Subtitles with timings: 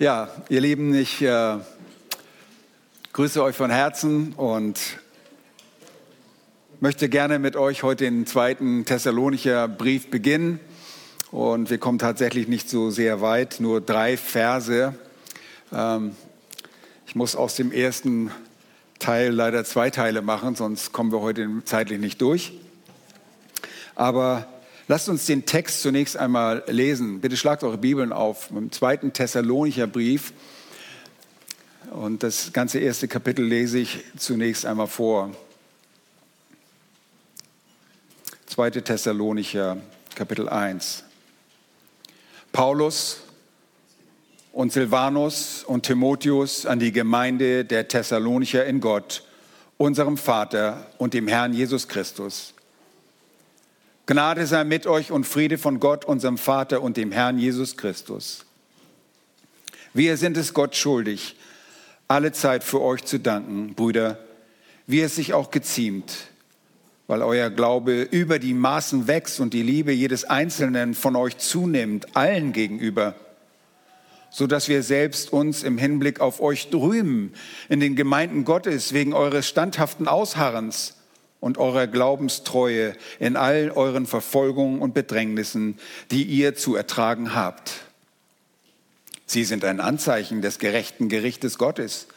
[0.00, 1.58] Ja, ihr Lieben, ich äh,
[3.12, 4.80] grüße euch von Herzen und
[6.80, 10.58] möchte gerne mit euch heute den zweiten Thessalonicher Brief beginnen.
[11.30, 14.94] Und wir kommen tatsächlich nicht so sehr weit, nur drei Verse.
[15.70, 16.16] Ähm,
[17.06, 18.30] ich muss aus dem ersten
[19.00, 22.54] Teil leider zwei Teile machen, sonst kommen wir heute zeitlich nicht durch.
[23.96, 24.46] Aber
[24.90, 27.20] Lasst uns den Text zunächst einmal lesen.
[27.20, 30.32] Bitte schlagt eure Bibeln auf im zweiten Thessalonicher Brief.
[31.92, 35.30] Und das ganze erste Kapitel lese ich zunächst einmal vor.
[38.46, 39.76] Zweite Thessalonicher,
[40.16, 41.04] Kapitel 1.
[42.50, 43.20] Paulus
[44.50, 49.22] und Silvanus und Timotheus an die Gemeinde der Thessalonicher in Gott,
[49.76, 52.54] unserem Vater und dem Herrn Jesus Christus.
[54.10, 58.44] Gnade sei mit euch und Friede von Gott, unserem Vater und dem Herrn Jesus Christus.
[59.94, 61.36] Wir sind es Gott schuldig,
[62.08, 64.18] alle Zeit für euch zu danken, Brüder,
[64.88, 66.12] wie es sich auch geziemt,
[67.06, 72.16] weil euer Glaube über die Maßen wächst und die Liebe jedes Einzelnen von euch zunimmt,
[72.16, 73.14] allen gegenüber,
[74.28, 77.32] so dass wir selbst uns im Hinblick auf euch rühmen
[77.68, 80.96] in den Gemeinden Gottes wegen eures standhaften Ausharrens
[81.40, 85.78] und eurer Glaubenstreue in all euren Verfolgungen und Bedrängnissen,
[86.10, 87.72] die ihr zu ertragen habt.
[89.26, 92.08] Sie sind ein Anzeichen des gerechten Gerichtes Gottes,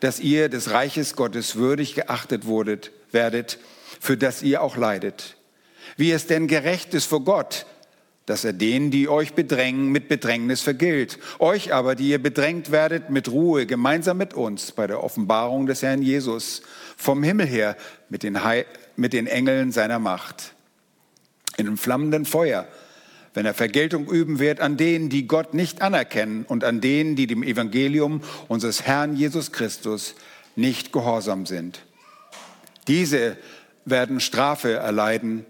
[0.00, 3.58] dass ihr des Reiches Gottes würdig geachtet wurdet, werdet,
[4.00, 5.36] für das ihr auch leidet.
[5.96, 7.66] Wie es denn gerecht ist vor Gott,
[8.26, 11.18] dass er denen, die euch bedrängen, mit Bedrängnis vergilt.
[11.40, 15.82] Euch aber, die ihr bedrängt werdet, mit Ruhe, gemeinsam mit uns bei der Offenbarung des
[15.82, 16.62] Herrn Jesus
[16.96, 17.76] vom Himmel her
[18.10, 18.64] mit den, He
[18.96, 20.52] mit den Engeln seiner Macht.
[21.56, 22.66] In einem flammenden Feuer,
[23.32, 27.26] wenn er Vergeltung üben wird an denen, die Gott nicht anerkennen und an denen, die
[27.26, 30.14] dem Evangelium unseres Herrn Jesus Christus
[30.56, 31.80] nicht gehorsam sind.
[32.88, 33.36] Diese
[33.84, 35.46] werden Strafe erleiden,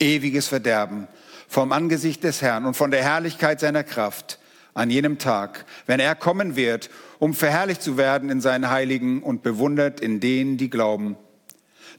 [0.00, 1.06] ewiges Verderben
[1.48, 4.38] vom Angesicht des Herrn und von der Herrlichkeit seiner Kraft
[4.74, 9.42] an jenem Tag, wenn er kommen wird, um verherrlicht zu werden in seinen Heiligen und
[9.42, 11.16] bewundert in denen, die glauben.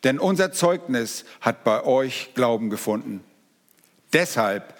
[0.03, 3.23] Denn unser Zeugnis hat bei euch Glauben gefunden.
[4.13, 4.75] Deshalb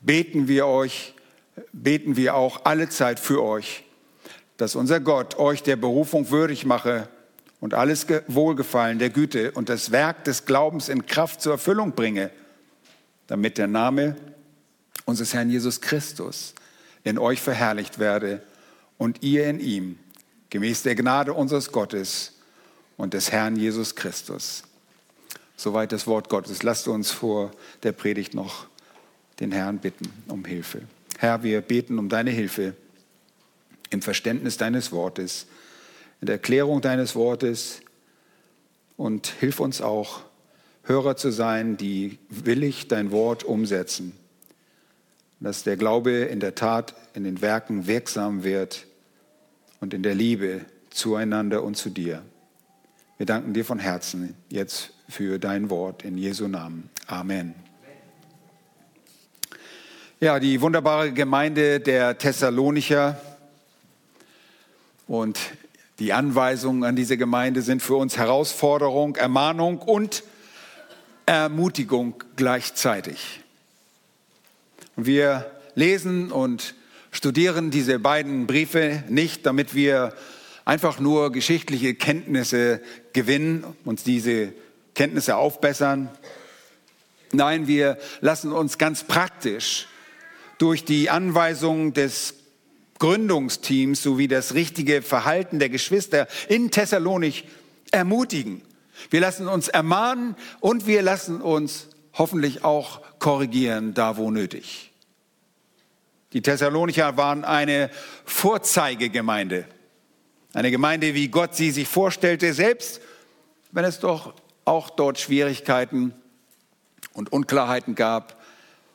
[0.00, 1.14] beten wir euch,
[1.72, 3.84] beten wir auch alle Zeit für euch,
[4.56, 7.08] dass unser Gott euch der Berufung würdig mache
[7.60, 12.30] und alles Wohlgefallen der Güte und das Werk des Glaubens in Kraft zur Erfüllung bringe
[13.32, 14.16] damit der Name
[15.06, 16.54] unseres Herrn Jesus Christus
[17.02, 18.42] in euch verherrlicht werde
[18.98, 19.98] und ihr in ihm,
[20.50, 22.34] gemäß der Gnade unseres Gottes
[23.02, 24.62] und des Herrn Jesus Christus.
[25.56, 26.62] Soweit das Wort Gottes.
[26.62, 27.50] Lasst uns vor
[27.82, 28.68] der Predigt noch
[29.40, 30.82] den Herrn bitten um Hilfe.
[31.18, 32.74] Herr, wir beten um deine Hilfe
[33.90, 35.46] im Verständnis deines Wortes,
[36.20, 37.80] in der Erklärung deines Wortes
[38.96, 40.20] und hilf uns auch,
[40.84, 44.12] Hörer zu sein, die willig dein Wort umsetzen.
[45.40, 48.86] Dass der Glaube in der Tat, in den Werken wirksam wird
[49.80, 52.22] und in der Liebe zueinander und zu dir.
[53.22, 56.90] Wir danken dir von Herzen jetzt für dein Wort in Jesu Namen.
[57.06, 57.54] Amen.
[60.18, 63.20] Ja, die wunderbare Gemeinde der Thessalonicher
[65.06, 65.38] und
[66.00, 70.24] die Anweisungen an diese Gemeinde sind für uns Herausforderung, Ermahnung und
[71.24, 73.40] Ermutigung gleichzeitig.
[74.96, 76.74] wir lesen und
[77.12, 80.12] studieren diese beiden Briefe nicht, damit wir
[80.64, 82.80] einfach nur geschichtliche Kenntnisse
[83.12, 84.52] gewinnen, uns diese
[84.94, 86.10] Kenntnisse aufbessern.
[87.32, 89.88] Nein, wir lassen uns ganz praktisch
[90.58, 92.34] durch die Anweisungen des
[92.98, 97.44] Gründungsteams sowie das richtige Verhalten der Geschwister in Thessalonik
[97.90, 98.62] ermutigen
[99.10, 104.92] wir lassen uns ermahnen und wir lassen uns hoffentlich auch korrigieren, da wo nötig.
[106.32, 107.90] Die Thessalonicher waren eine
[108.24, 109.66] Vorzeigegemeinde.
[110.54, 113.00] Eine Gemeinde, wie Gott sie sich vorstellte, selbst
[113.70, 114.34] wenn es doch
[114.64, 116.12] auch dort Schwierigkeiten
[117.14, 118.42] und Unklarheiten gab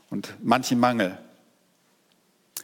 [0.09, 1.17] und manchen Mangel.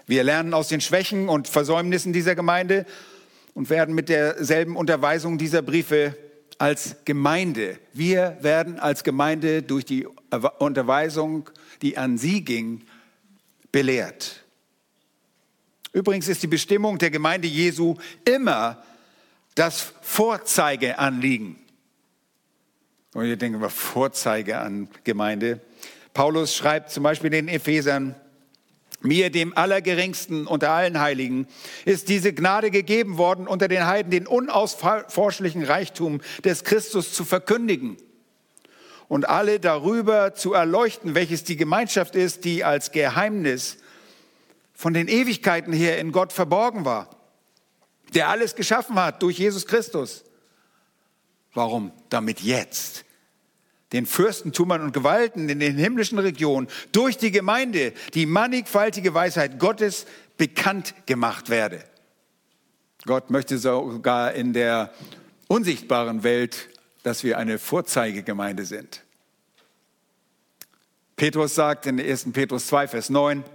[0.06, 2.86] Wir lernen aus den Schwächen und Versäumnissen dieser Gemeinde
[3.54, 6.16] und werden mit derselben Unterweisung dieser Briefe
[6.60, 10.08] als Gemeinde, wir werden als Gemeinde durch die
[10.60, 11.50] Unterweisung,
[11.82, 12.84] die an sie ging,
[13.72, 14.43] belehrt.
[15.94, 17.96] Übrigens ist die Bestimmung der Gemeinde Jesu
[18.26, 18.84] immer
[19.56, 21.56] das Vorzeigeanliegen.
[23.14, 25.62] Und ihr denkt über Vorzeige an Gemeinde.
[26.16, 28.16] Paulus schreibt zum Beispiel den Ephesern,
[29.02, 31.48] Mir, dem Allergeringsten unter allen Heiligen,
[31.86, 37.98] ist diese Gnade gegeben worden, unter den Heiden den unausforschlichen Reichtum des Christus zu verkündigen
[39.10, 43.78] und alle darüber zu erleuchten, welches die Gemeinschaft ist, die als Geheimnis
[44.84, 47.10] von den Ewigkeiten her in Gott verborgen war,
[48.14, 50.26] der alles geschaffen hat durch Jesus Christus.
[51.54, 51.94] Warum?
[52.10, 53.06] Damit jetzt
[53.94, 60.06] den Fürstentümern und Gewalten in den himmlischen Regionen durch die Gemeinde die mannigfaltige Weisheit Gottes
[60.36, 61.82] bekannt gemacht werde.
[63.06, 64.94] Gott möchte sogar in der
[65.48, 66.68] unsichtbaren Welt,
[67.04, 69.02] dass wir eine Vorzeigegemeinde sind.
[71.16, 72.34] Petrus sagt in 1.
[72.34, 73.46] Petrus 2, Vers 9,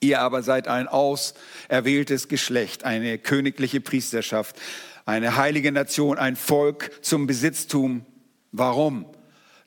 [0.00, 4.56] ihr aber seid ein auserwähltes Geschlecht, eine königliche Priesterschaft,
[5.04, 8.04] eine heilige Nation, ein Volk zum Besitztum.
[8.52, 9.06] Warum?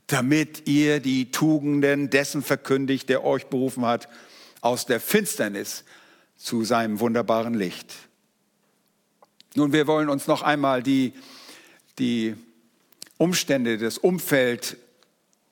[0.10, 4.10] damit ihr die Tugenden dessen verkündigt, der euch berufen hat,
[4.60, 5.84] aus der Finsternis
[6.36, 7.94] zu seinem wunderbaren Licht.
[9.56, 11.14] Nun, wir wollen uns noch einmal die,
[12.00, 12.36] die
[13.18, 14.78] Umstände, das Umfeld,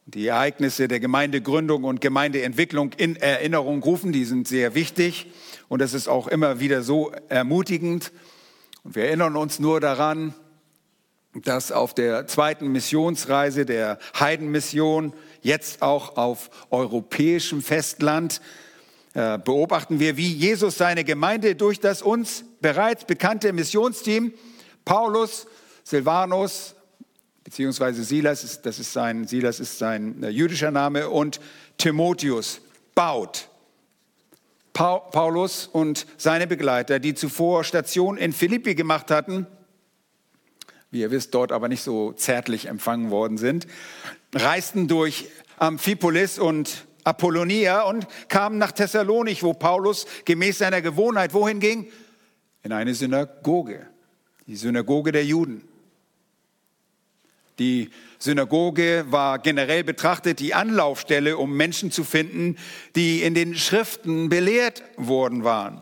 [0.08, 4.14] die Ereignisse der Gemeindegründung und Gemeindeentwicklung in Erinnerung rufen.
[4.14, 5.28] Die sind sehr wichtig
[5.68, 8.14] und das ist auch immer wieder so ermutigend.
[8.86, 10.34] Und wir erinnern uns nur daran,
[11.34, 15.12] dass auf der zweiten Missionsreise der Heidenmission,
[15.42, 18.40] jetzt auch auf europäischem Festland,
[19.14, 24.32] äh, beobachten wir, wie Jesus seine Gemeinde durch das uns bereits bekannte Missionsteam,
[24.86, 25.48] Paulus,
[25.84, 26.77] Silvanus,
[27.48, 31.40] beziehungsweise Silas, das ist sein, Silas ist sein äh, jüdischer Name, und
[31.78, 32.60] Timotheus
[32.94, 33.48] baut.
[34.74, 39.48] Paulus und seine Begleiter, die zuvor Station in Philippi gemacht hatten,
[40.92, 43.66] wie ihr wisst, dort aber nicht so zärtlich empfangen worden sind,
[44.36, 51.62] reisten durch Amphipolis und Apollonia und kamen nach Thessalonich, wo Paulus gemäß seiner Gewohnheit wohin
[51.62, 51.88] ging?
[52.62, 53.88] In eine Synagoge,
[54.48, 55.64] die Synagoge der Juden.
[57.60, 57.90] Die
[58.20, 62.58] Synagoge war generell betrachtet die Anlaufstelle, um Menschen zu finden,
[62.96, 65.82] die in den Schriften belehrt worden waren.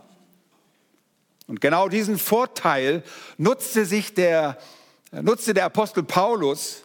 [1.47, 3.03] Und genau diesen Vorteil
[3.37, 4.57] nutzte sich der
[5.11, 6.83] nutzte der Apostel Paulus,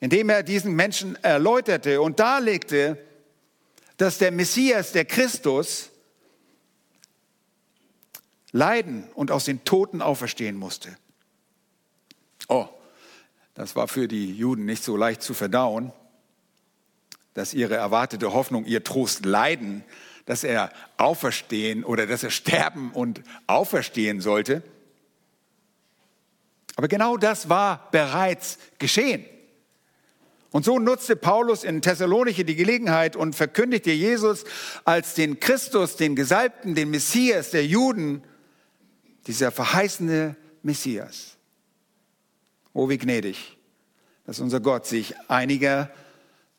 [0.00, 2.98] indem er diesen Menschen erläuterte und darlegte,
[3.96, 5.90] dass der Messias, der Christus,
[8.52, 10.96] leiden und aus den Toten auferstehen musste.
[12.48, 12.66] Oh,
[13.60, 15.92] das war für die Juden nicht so leicht zu verdauen,
[17.34, 19.84] dass ihre erwartete Hoffnung, ihr Trost leiden,
[20.24, 24.62] dass er auferstehen oder dass er sterben und auferstehen sollte.
[26.76, 29.26] Aber genau das war bereits geschehen.
[30.52, 34.44] Und so nutzte Paulus in Thessaloniki die Gelegenheit und verkündigte Jesus
[34.86, 38.24] als den Christus, den Gesalbten, den Messias der Juden,
[39.26, 41.36] dieser verheißene Messias.
[42.72, 43.56] Oh, wie gnädig,
[44.26, 45.90] dass unser Gott sich einiger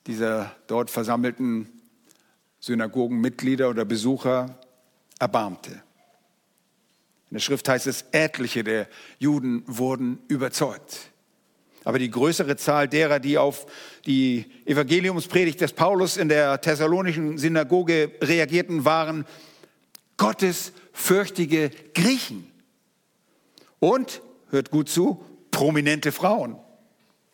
[0.07, 1.69] dieser dort versammelten
[2.59, 4.59] Synagogenmitglieder oder Besucher
[5.19, 5.71] erbarmte.
[5.71, 8.87] In der Schrift heißt es, etliche der
[9.19, 11.11] Juden wurden überzeugt.
[11.83, 13.65] Aber die größere Zahl derer, die auf
[14.05, 19.25] die Evangeliumspredigt des Paulus in der thessalonischen Synagoge reagierten, waren
[20.17, 22.51] gottesfürchtige Griechen.
[23.79, 24.21] Und,
[24.51, 25.23] hört gut zu,
[25.61, 26.57] prominente Frauen.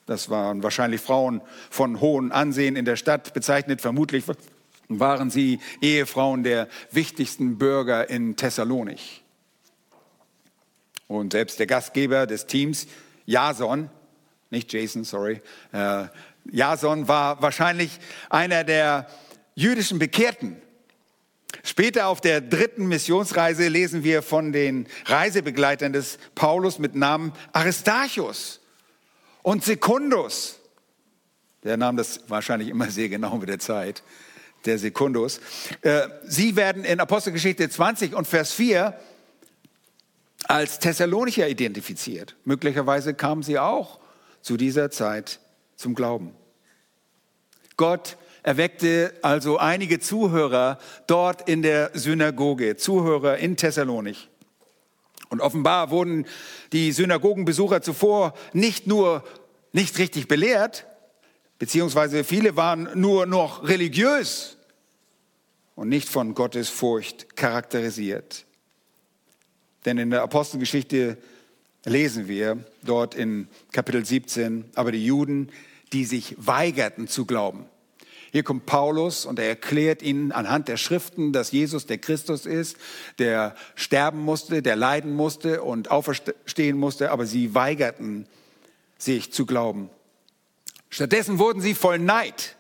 [0.06, 4.26] Das waren wahrscheinlich Frauen von hohem Ansehen in der Stadt, bezeichnet vermutlich
[4.90, 9.24] waren sie Ehefrauen der wichtigsten Bürger in Thessalonich.
[11.08, 12.88] Und selbst der Gastgeber des Teams,
[13.26, 13.90] Jason,
[14.50, 15.42] nicht Jason, sorry,
[15.72, 16.08] äh,
[16.52, 17.98] Jason war wahrscheinlich
[18.30, 19.08] einer der
[19.56, 20.58] jüdischen Bekehrten.
[21.64, 28.60] Später auf der dritten Missionsreise lesen wir von den Reisebegleitern des Paulus mit Namen Aristarchus
[29.44, 30.60] und Sekundus.
[31.64, 34.04] Der nahm das wahrscheinlich immer sehr genau mit der Zeit,
[34.66, 35.40] der Sekundus.
[35.82, 38.98] Äh, sie werden in Apostelgeschichte 20 und Vers 4
[40.46, 42.36] als Thessalonicher identifiziert.
[42.46, 44.00] Möglicherweise kamen sie auch
[44.42, 45.40] zu dieser Zeit
[45.76, 46.34] zum Glauben.
[47.76, 54.30] Gott erweckte also einige Zuhörer dort in der Synagoge, Zuhörer in Thessalonich.
[55.28, 56.26] Und offenbar wurden
[56.72, 59.26] die Synagogenbesucher zuvor nicht nur
[59.74, 60.86] nicht richtig belehrt,
[61.60, 64.56] beziehungsweise viele waren nur noch religiös
[65.76, 68.46] und nicht von Gottes Furcht charakterisiert.
[69.84, 71.18] Denn in der Apostelgeschichte
[71.84, 75.52] lesen wir dort in Kapitel 17, aber die Juden,
[75.92, 77.66] die sich weigerten zu glauben,
[78.32, 82.78] Hier kommt Paulus und er erklärt ihnen anhand der Schriften, dass Jesus der Christus ist,
[83.20, 88.28] der sterben musste, der leiden musste und auferstehen musste, aber sie weigerten
[88.98, 89.90] sich zu glauben.
[90.90, 92.56] Stattdessen wurden sie voll Neid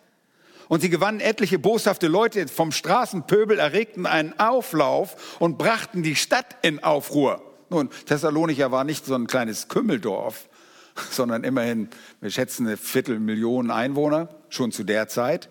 [0.68, 6.58] und sie gewannen etliche boshafte Leute vom Straßenpöbel, erregten einen Auflauf und brachten die Stadt
[6.62, 7.42] in Aufruhr.
[7.70, 10.48] Nun, Thessalonicher war nicht so ein kleines Kümmeldorf,
[11.12, 11.90] sondern immerhin,
[12.22, 15.50] wir schätzen eine Viertelmillion Einwohner, schon zu der Zeit.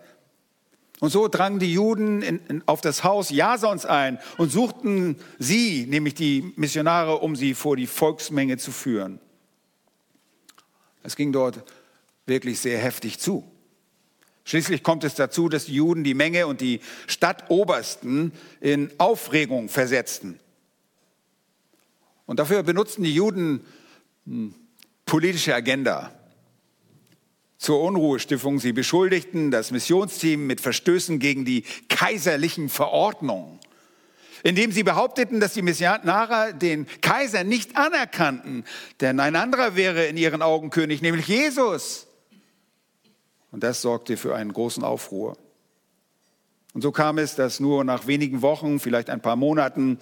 [1.00, 5.87] Und so drangen die Juden in, in, auf das Haus Jasons ein und suchten sie,
[5.87, 9.21] nämlich die Missionare, um sie vor die Volksmenge zu führen.
[11.03, 11.62] Es ging dort
[12.25, 13.45] wirklich sehr heftig zu.
[14.45, 20.41] Schließlich kommt es dazu, dass die Juden die Menge und die Stadtobersten in Aufregung versetzten.
[22.26, 23.65] Und dafür benutzten die Juden
[24.25, 24.55] hm,
[25.05, 26.12] politische Agenda
[27.59, 28.59] zur Unruhestiftung.
[28.59, 33.59] Sie beschuldigten das Missionsteam mit Verstößen gegen die kaiserlichen Verordnungen,
[34.43, 38.65] indem sie behaupteten, dass die Missionare den Kaiser nicht anerkannten,
[39.01, 42.07] denn ein anderer wäre in ihren Augen König, nämlich Jesus.
[43.51, 45.37] Und das sorgte für einen großen Aufruhr.
[46.75, 49.99] Und so kam es, dass nur nach wenigen Wochen, vielleicht ein paar Monaten,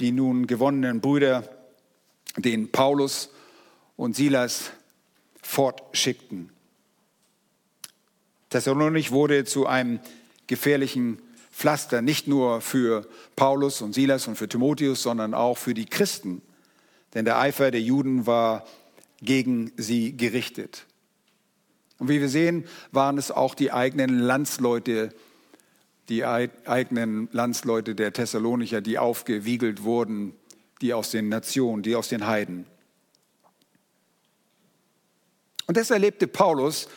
[0.00, 1.48] die nun gewonnenen Brüder
[2.36, 3.30] den Paulus
[3.96, 4.70] und Silas
[5.42, 6.52] fortschickten.
[8.50, 10.00] Thessalonich wurde zu einem
[10.46, 11.20] gefährlichen
[11.52, 16.40] Pflaster, nicht nur für Paulus und Silas und für Timotheus, sondern auch für die Christen.
[17.14, 18.64] Denn der Eifer der Juden war
[19.20, 20.86] gegen sie gerichtet.
[21.98, 25.10] Und wie wir sehen, waren es auch die eigenen Landsleute,
[26.08, 30.32] die eigenen Landsleute der Thessalonicher, die aufgewiegelt wurden,
[30.80, 32.66] die aus den Nationen, die aus den Heiden.
[35.66, 36.88] Und das erlebte Paulus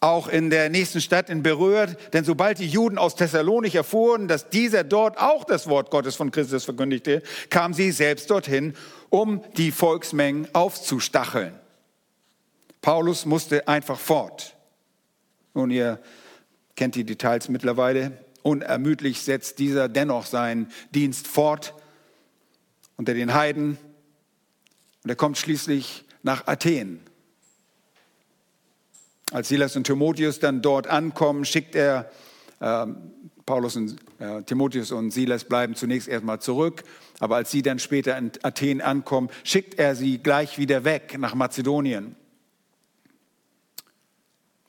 [0.00, 4.48] auch in der nächsten Stadt in Berührt, denn sobald die Juden aus Thessalonik erfuhren, dass
[4.48, 8.74] dieser dort auch das Wort Gottes von Christus verkündigte, kamen sie selbst dorthin,
[9.10, 11.52] um die Volksmengen aufzustacheln.
[12.80, 14.56] Paulus musste einfach fort.
[15.54, 15.98] Nun, ihr
[16.76, 18.12] kennt die Details mittlerweile.
[18.42, 21.74] Unermüdlich setzt dieser dennoch seinen Dienst fort
[22.96, 23.78] unter den Heiden.
[25.02, 27.00] Und er kommt schließlich nach Athen.
[29.30, 32.10] Als Silas und Timotheus dann dort ankommen, schickt er,
[32.60, 32.86] äh,
[33.44, 36.84] Paulus und äh, Timotheus und Silas bleiben zunächst erstmal zurück,
[37.18, 41.34] aber als sie dann später in Athen ankommen, schickt er sie gleich wieder weg nach
[41.34, 42.14] Mazedonien.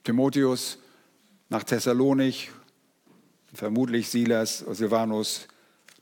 [0.04, 0.78] Timotheus
[1.50, 2.52] nach Thessalonik,
[3.54, 5.48] vermutlich Silas, Silvanus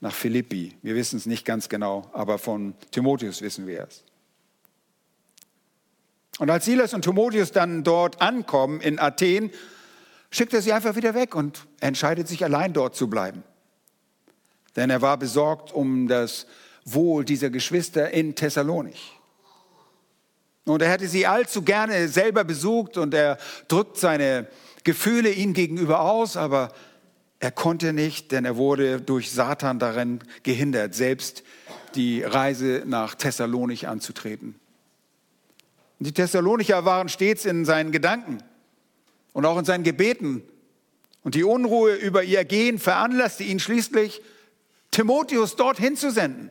[0.00, 0.76] nach Philippi.
[0.82, 4.04] Wir wissen es nicht ganz genau, aber von Timotheus wissen wir es.
[6.38, 9.50] Und als Silas und Timotheus dann dort ankommen in Athen,
[10.30, 13.42] schickt er sie einfach wieder weg und entscheidet sich allein dort zu bleiben.
[14.76, 16.46] Denn er war besorgt um das
[16.84, 18.96] Wohl dieser Geschwister in Thessalonik.
[20.64, 24.46] Und er hätte sie allzu gerne selber besucht und er drückt seine
[24.84, 26.72] Gefühle ihnen gegenüber aus, aber
[27.40, 31.42] er konnte nicht, denn er wurde durch Satan darin gehindert, selbst
[31.94, 34.56] die Reise nach Thessalonik anzutreten.
[36.00, 38.38] Die Thessalonicher waren stets in seinen Gedanken
[39.32, 40.42] und auch in seinen Gebeten.
[41.22, 44.22] Und die Unruhe über ihr Gehen veranlasste ihn schließlich,
[44.90, 46.50] Timotheus dorthin zu senden.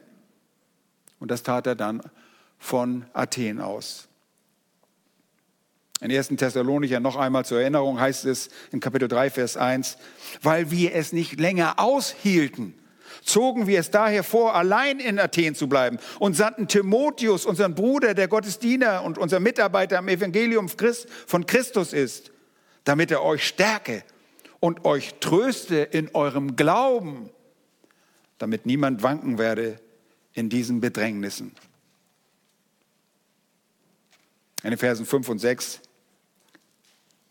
[1.19, 2.01] Und das tat er dann
[2.59, 4.07] von Athen aus.
[5.99, 6.27] In 1.
[6.27, 9.97] Thessalonicher noch einmal zur Erinnerung heißt es in Kapitel 3, Vers 1,
[10.43, 12.75] weil wir es nicht länger aushielten,
[13.23, 18.13] zogen wir es daher vor, allein in Athen zu bleiben und sandten Timotheus, unseren Bruder,
[18.13, 22.31] der Gottesdiener und unser Mitarbeiter am Evangelium von Christus ist,
[22.83, 24.03] damit er euch stärke
[24.59, 27.29] und euch tröste in eurem Glauben,
[28.37, 29.79] damit niemand wanken werde
[30.33, 31.55] in diesen Bedrängnissen.
[34.63, 35.81] In den Versen 5 und 6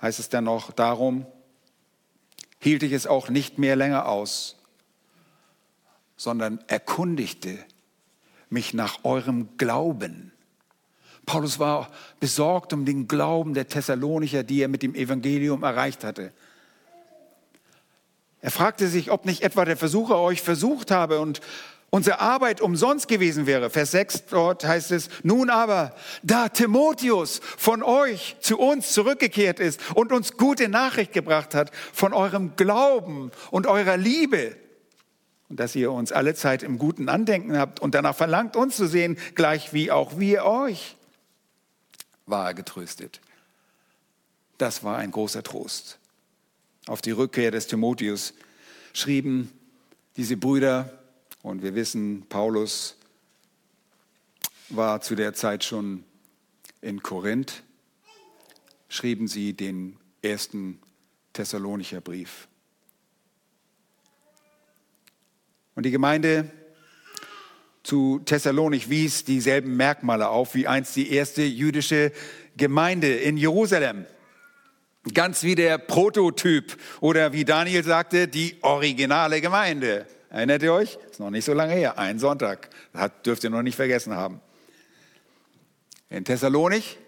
[0.00, 1.26] heißt es dann noch, darum
[2.60, 4.55] hielt ich es auch nicht mehr länger aus,
[6.16, 7.58] sondern erkundigte
[8.48, 10.32] mich nach eurem Glauben.
[11.26, 16.32] Paulus war besorgt um den Glauben der Thessalonicher, die er mit dem Evangelium erreicht hatte.
[18.40, 21.40] Er fragte sich, ob nicht etwa der Versucher euch versucht habe und
[21.90, 23.70] unsere Arbeit umsonst gewesen wäre.
[23.70, 29.80] Vers 6 dort heißt es, nun aber, da Timotheus von euch zu uns zurückgekehrt ist
[29.96, 34.54] und uns gute Nachricht gebracht hat von eurem Glauben und eurer Liebe
[35.48, 38.86] und dass ihr uns alle Zeit im guten Andenken habt und danach verlangt, uns zu
[38.86, 40.96] sehen, gleich wie auch wir euch,
[42.26, 43.20] war er getröstet.
[44.58, 45.98] Das war ein großer Trost.
[46.88, 48.32] auf die Rückkehr des Timotheus,
[48.92, 49.50] schrieben
[50.16, 50.96] diese Brüder,
[51.42, 52.96] und wir wissen, Paulus
[54.68, 56.02] war zu der Zeit schon
[56.80, 57.62] in Korinth,
[58.88, 60.80] schrieben sie den ersten
[61.34, 62.48] Thessalonicher Brief.
[65.76, 66.50] Und die Gemeinde
[67.82, 72.12] zu Thessalonich wies dieselben Merkmale auf wie einst die erste jüdische
[72.56, 74.06] Gemeinde in Jerusalem.
[75.14, 80.06] Ganz wie der Prototyp oder wie Daniel sagte, die originale Gemeinde.
[80.30, 80.98] Erinnert ihr euch?
[81.10, 82.70] Ist noch nicht so lange her, ein Sonntag.
[82.92, 84.40] Das dürft ihr noch nicht vergessen haben.
[86.08, 86.98] In Thessalonich,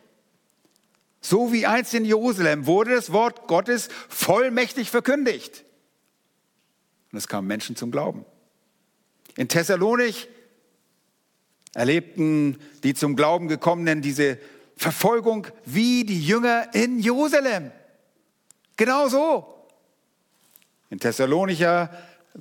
[1.21, 5.65] so wie einst in Jerusalem, wurde das Wort Gottes vollmächtig verkündigt.
[7.11, 8.25] Und es kamen Menschen zum Glauben.
[9.39, 10.27] In Thessalonich
[11.73, 14.37] erlebten die zum Glauben gekommenen diese
[14.77, 17.71] Verfolgung wie die Jünger in Jerusalem.
[18.77, 19.65] Genau so.
[20.91, 21.89] In Thessalonicher,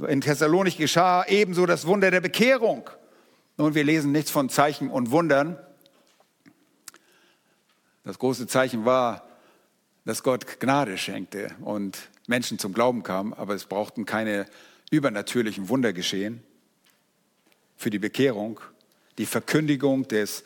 [0.08, 2.89] in Thessalonich geschah ebenso das Wunder der Bekehrung.
[3.58, 5.56] Nun, wir lesen nichts von Zeichen und Wundern.
[8.06, 9.22] Das große Zeichen war,
[10.04, 14.48] dass Gott Gnade schenkte und Menschen zum Glauben kamen, aber es brauchten keine
[14.89, 16.42] übernatürlichen Wunder geschehen
[17.77, 18.60] für die Bekehrung.
[19.17, 20.43] Die Verkündigung des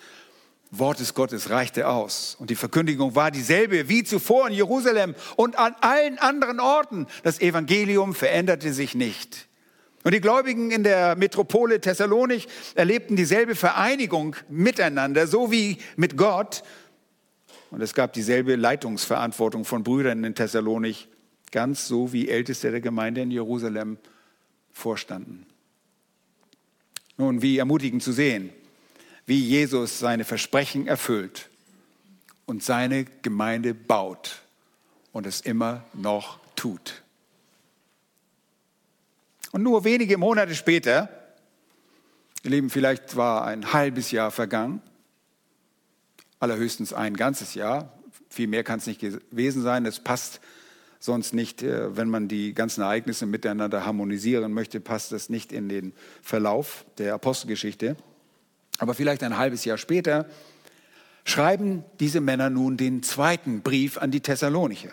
[0.69, 2.38] Wortes Gottes reichte aus.
[2.39, 7.07] Und die Verkündigung war dieselbe wie zuvor in Jerusalem und an allen anderen Orten.
[7.23, 9.47] Das Evangelium veränderte sich nicht.
[10.03, 16.63] Und die Gläubigen in der Metropole Thessalonich erlebten dieselbe Vereinigung miteinander, so wie mit Gott.
[17.69, 21.07] Und es gab dieselbe Leitungsverantwortung von Brüdern in Thessalonich,
[21.51, 23.97] ganz so wie Älteste der Gemeinde in Jerusalem
[24.71, 25.45] vorstanden.
[27.22, 28.51] Nun, wie ermutigend zu sehen
[29.25, 31.50] wie Jesus seine Versprechen erfüllt
[32.46, 34.42] und seine Gemeinde baut
[35.13, 37.01] und es immer noch tut.
[39.51, 41.10] Und nur wenige Monate später,
[42.44, 44.82] ihr Lieben, vielleicht war ein halbes Jahr vergangen,
[46.40, 47.98] allerhöchstens ein ganzes Jahr,
[48.29, 50.42] viel mehr kann es nicht gewesen sein, es passt
[51.01, 55.68] sonst nicht, äh, wenn man die ganzen Ereignisse miteinander harmonisieren möchte, passt das nicht in
[55.68, 57.98] den Verlauf der Apostelgeschichte.
[58.77, 60.27] Aber vielleicht ein halbes Jahr später
[61.25, 64.92] schreiben diese Männer nun den zweiten Brief an die Thessalonicher.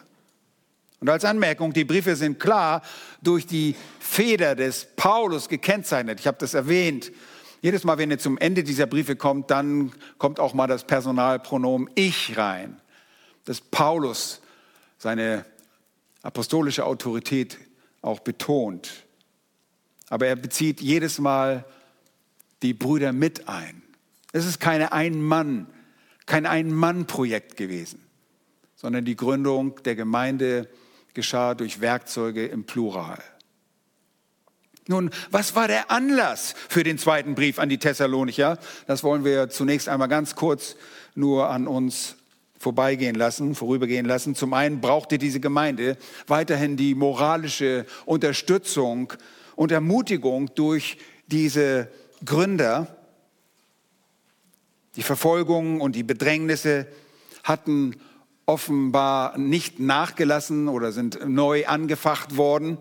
[1.00, 2.82] Und als Anmerkung, die Briefe sind klar
[3.22, 6.18] durch die Feder des Paulus gekennzeichnet.
[6.18, 7.12] Ich habe das erwähnt.
[7.60, 11.90] Jedes Mal, wenn ihr zum Ende dieser Briefe kommt, dann kommt auch mal das Personalpronomen
[11.94, 12.80] ich rein.
[13.44, 14.40] Dass Paulus
[14.96, 15.44] seine
[16.22, 17.58] apostolische Autorität
[18.02, 19.04] auch betont.
[20.08, 21.64] Aber er bezieht jedes Mal
[22.62, 23.82] die Brüder mit ein.
[24.32, 25.66] Es ist keine Ein-Mann,
[26.26, 28.00] kein Ein-Mann-Projekt gewesen,
[28.76, 30.68] sondern die Gründung der Gemeinde
[31.14, 33.22] geschah durch Werkzeuge im Plural.
[34.86, 38.58] Nun, was war der Anlass für den zweiten Brief an die Thessalonicher?
[38.86, 40.76] Das wollen wir zunächst einmal ganz kurz
[41.14, 42.16] nur an uns
[42.58, 44.34] vorbeigehen lassen, vorübergehen lassen.
[44.34, 49.12] Zum einen brauchte diese Gemeinde weiterhin die moralische Unterstützung
[49.56, 51.88] und Ermutigung durch diese
[52.24, 52.96] Gründer,
[54.96, 56.86] die Verfolgungen und die Bedrängnisse
[57.44, 57.96] hatten
[58.46, 62.78] offenbar nicht nachgelassen oder sind neu angefacht worden.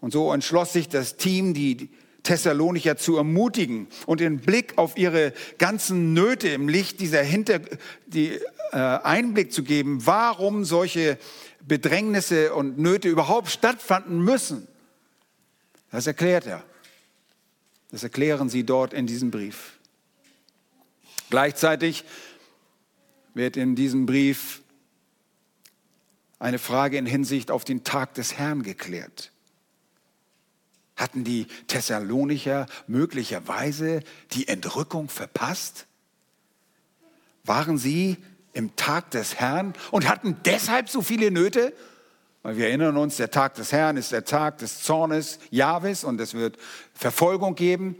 [0.00, 1.90] Und so entschloss sich das Team, die
[2.22, 7.60] Thessalonicher zu ermutigen und den Blick auf ihre ganzen Nöte im Licht dieser Hinter,
[8.06, 8.38] die
[8.74, 11.18] Einblick zu geben, warum solche
[11.60, 14.66] Bedrängnisse und Nöte überhaupt stattfanden müssen.
[15.90, 16.64] Das erklärt er.
[17.90, 19.78] Das erklären sie dort in diesem Brief.
[21.30, 22.04] Gleichzeitig
[23.34, 24.62] wird in diesem Brief
[26.40, 29.30] eine Frage in Hinsicht auf den Tag des Herrn geklärt.
[30.96, 35.86] Hatten die Thessalonicher möglicherweise die Entrückung verpasst?
[37.44, 38.16] Waren sie
[38.54, 41.74] im Tag des Herrn und hatten deshalb so viele Nöte?
[42.42, 46.20] Weil wir erinnern uns, der Tag des Herrn ist der Tag des Zornes Jahwes und
[46.20, 46.56] es wird
[46.94, 47.96] Verfolgung geben.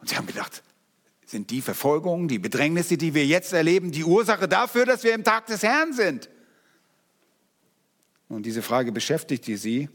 [0.00, 0.62] Und sie haben gedacht,
[1.26, 5.24] sind die Verfolgungen, die Bedrängnisse, die wir jetzt erleben, die Ursache dafür, dass wir im
[5.24, 6.30] Tag des Herrn sind?
[8.28, 9.88] Und diese Frage beschäftigte sie.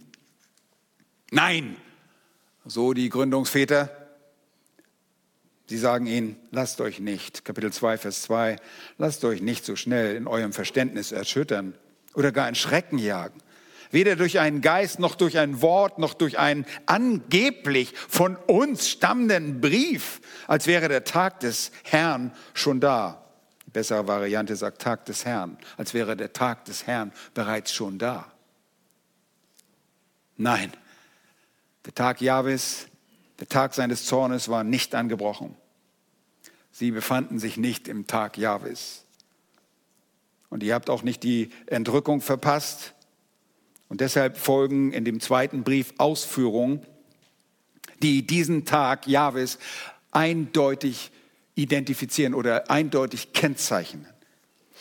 [1.32, 1.76] Nein,
[2.66, 4.03] so die Gründungsväter.
[5.74, 8.58] Sie sagen ihnen, lasst euch nicht, Kapitel 2, Vers 2,
[9.00, 11.74] lasst euch nicht so schnell in eurem Verständnis erschüttern
[12.14, 13.42] oder gar in Schrecken jagen
[13.90, 19.62] weder durch einen Geist noch durch ein Wort noch durch einen angeblich von uns stammenden
[19.62, 23.24] Brief, als wäre der Tag des Herrn schon da.
[23.66, 27.98] Die bessere Variante sagt Tag des Herrn, als wäre der Tag des Herrn bereits schon
[27.98, 28.32] da.
[30.38, 30.72] Nein,
[31.84, 32.86] der Tag Jahwes,
[33.40, 35.58] der Tag seines Zornes war nicht angebrochen.
[36.74, 39.06] Sie befanden sich nicht im Tag Jahwes.
[40.50, 42.94] Und ihr habt auch nicht die Entrückung verpasst.
[43.90, 46.82] Und deshalb folgen in dem zweiten Brief Ausführungen,
[48.02, 49.60] die diesen Tag Jahwes
[50.10, 51.12] eindeutig
[51.54, 54.08] identifizieren oder eindeutig kennzeichnen.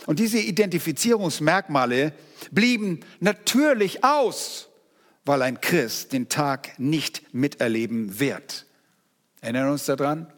[0.07, 2.15] Und diese Identifizierungsmerkmale
[2.51, 4.71] blieben natürlich aus,
[5.27, 8.65] weil ein Christ den Tag nicht miterleben wird.
[9.43, 10.32] Erinnern wir uns daran?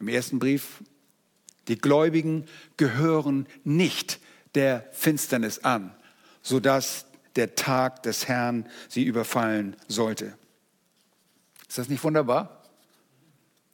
[0.00, 0.82] Im ersten Brief,
[1.68, 4.18] die Gläubigen gehören nicht
[4.54, 5.94] der Finsternis an,
[6.42, 10.34] sodass der Tag des Herrn sie überfallen sollte.
[11.68, 12.64] Ist das nicht wunderbar?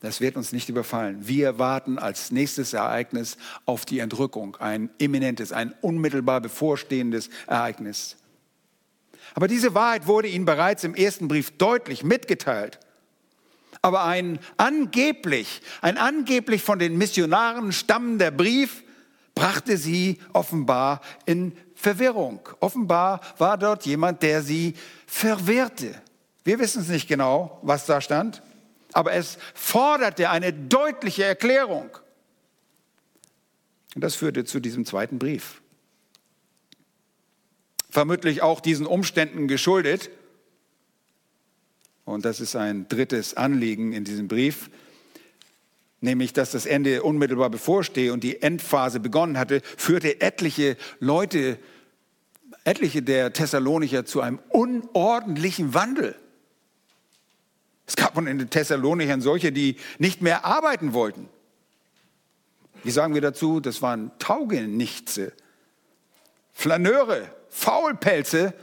[0.00, 1.26] Das wird uns nicht überfallen.
[1.26, 8.16] Wir warten als nächstes Ereignis auf die Entrückung, ein imminentes, ein unmittelbar bevorstehendes Ereignis.
[9.34, 12.78] Aber diese Wahrheit wurde ihnen bereits im ersten Brief deutlich mitgeteilt.
[13.87, 18.83] Aber ein angeblich, ein angeblich von den Missionaren stammender Brief
[19.37, 22.40] brachte sie offenbar in Verwirrung.
[22.59, 24.75] Offenbar war dort jemand, der sie
[25.07, 25.94] verwirrte.
[26.42, 28.42] Wir wissen es nicht genau, was da stand,
[28.92, 31.88] aber es forderte eine deutliche Erklärung.
[33.94, 35.62] Und das führte zu diesem zweiten Brief
[37.88, 40.11] vermutlich auch diesen Umständen geschuldet.
[42.07, 44.71] Und das ist ein drittes Anliegen in diesem Brief,
[46.01, 51.59] nämlich dass das Ende unmittelbar bevorstehe und die Endphase begonnen hatte, führte etliche Leute,
[52.62, 56.14] etliche der Thessalonicher zu einem unordentlichen Wandel.
[57.88, 61.29] Es gab von den Thessalonichern solche, die nicht mehr arbeiten wollten.
[62.85, 63.59] Wie sagen wir dazu?
[63.59, 65.33] Das waren Taugenichtse,
[66.53, 68.55] Flaneure, Faulpelze,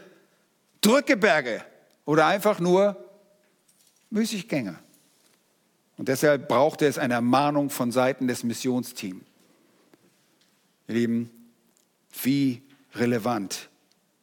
[0.80, 1.62] Drückeberge
[2.06, 3.03] oder einfach nur
[4.14, 4.80] Müßiggänger.
[5.98, 9.24] Und deshalb brauchte es eine Ermahnung von Seiten des Missionsteams.
[10.88, 11.32] Ihr Lieben,
[12.22, 12.62] wie
[12.96, 13.70] relevant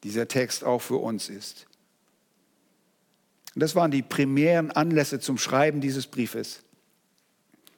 [0.05, 1.67] dieser Text auch für uns ist.
[3.55, 6.63] Und das waren die primären Anlässe zum Schreiben dieses Briefes.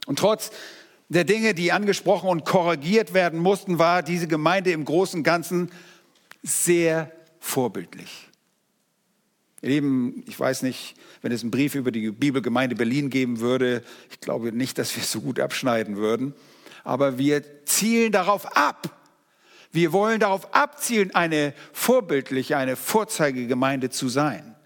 [0.06, 0.50] Und trotz
[1.08, 5.70] der Dinge, die angesprochen und korrigiert werden mussten, war diese Gemeinde im Großen und Ganzen
[6.42, 8.28] sehr vorbildlich.
[9.62, 13.84] Ihr Lieben, ich weiß nicht, wenn es einen Brief über die Bibelgemeinde Berlin geben würde,
[14.10, 16.34] ich glaube nicht, dass wir es so gut abschneiden würden,
[16.82, 18.98] aber wir zielen darauf ab.
[19.70, 24.56] Wir wollen darauf abzielen, eine vorbildliche, eine Vorzeigegemeinde zu sein.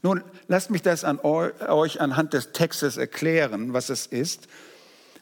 [0.00, 4.48] Nun, lasst mich das an euch anhand des Textes erklären, was es ist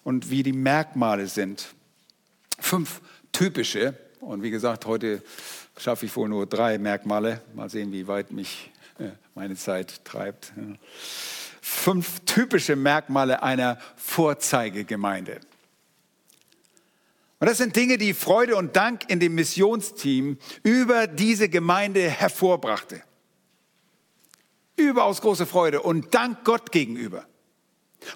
[0.04, 1.74] und wie die Merkmale sind.
[2.60, 3.00] Fünf
[3.32, 5.22] typische und wie gesagt, heute
[5.82, 7.40] schaffe ich wohl nur drei Merkmale.
[7.54, 10.52] Mal sehen, wie weit mich äh, meine Zeit treibt.
[11.60, 15.40] Fünf typische Merkmale einer Vorzeigegemeinde.
[17.40, 23.02] Und das sind Dinge, die Freude und Dank in dem Missionsteam über diese Gemeinde hervorbrachte.
[24.76, 27.26] Überaus große Freude und Dank Gott gegenüber.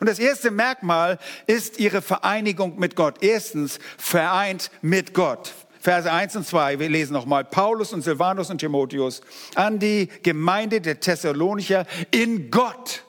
[0.01, 3.17] Und das erste Merkmal ist ihre Vereinigung mit Gott.
[3.23, 5.53] Erstens vereint mit Gott.
[5.87, 9.21] Verse 1 und 2, wir lesen nochmal, Paulus und Silvanus und Timotheus
[9.55, 13.05] an die Gemeinde der Thessalonicher in Gott,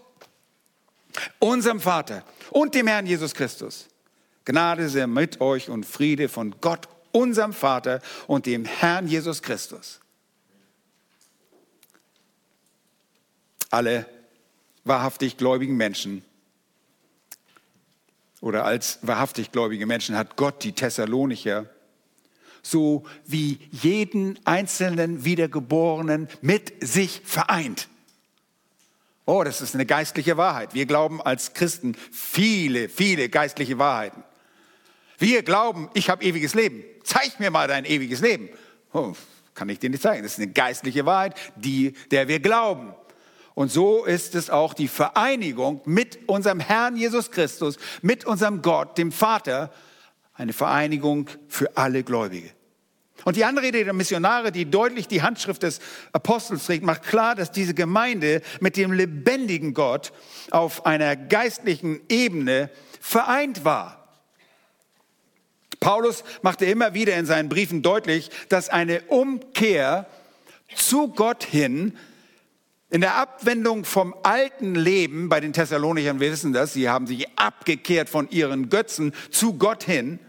[1.39, 3.87] unserem Vater und dem Herrn Jesus Christus.
[4.45, 9.99] Gnade sei mit euch und Friede von Gott, unserem Vater und dem Herrn Jesus Christus.
[13.71, 14.05] Alle
[14.83, 16.23] wahrhaftig gläubigen Menschen
[18.39, 21.65] oder als wahrhaftig gläubige Menschen hat Gott die Thessalonicher
[22.69, 27.87] so wie jeden einzelnen Wiedergeborenen mit sich vereint.
[29.25, 30.73] Oh, das ist eine geistliche Wahrheit.
[30.73, 34.23] Wir glauben als Christen viele, viele geistliche Wahrheiten.
[35.17, 36.83] Wir glauben, ich habe ewiges Leben.
[37.03, 38.49] Zeig mir mal dein ewiges Leben.
[38.93, 39.13] Oh,
[39.53, 40.23] kann ich dir nicht zeigen.
[40.23, 42.93] Das ist eine geistliche Wahrheit, die, der wir glauben.
[43.53, 48.97] Und so ist es auch die Vereinigung mit unserem Herrn Jesus Christus, mit unserem Gott,
[48.97, 49.73] dem Vater,
[50.35, 52.51] eine Vereinigung für alle Gläubige.
[53.27, 55.81] Und die Anrede der Missionare, die deutlich die Handschrift des
[56.13, 60.13] Apostels trägt, macht klar, dass diese Gemeinde mit dem lebendigen Gott
[60.49, 62.69] auf einer geistlichen Ebene
[63.01, 64.07] vereint war.
[65.81, 70.07] Paulus machte immer wieder in seinen Briefen deutlich, dass eine Umkehr
[70.73, 71.97] zu Gott hin
[72.89, 77.27] in der Abwendung vom alten Leben bei den Thessalonichern, wir wissen das, sie haben sich
[77.37, 80.19] abgekehrt von ihren Götzen zu Gott hin,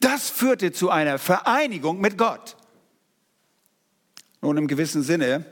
[0.00, 2.56] das führte zu einer Vereinigung mit Gott.
[4.40, 5.44] Nun, im gewissen Sinne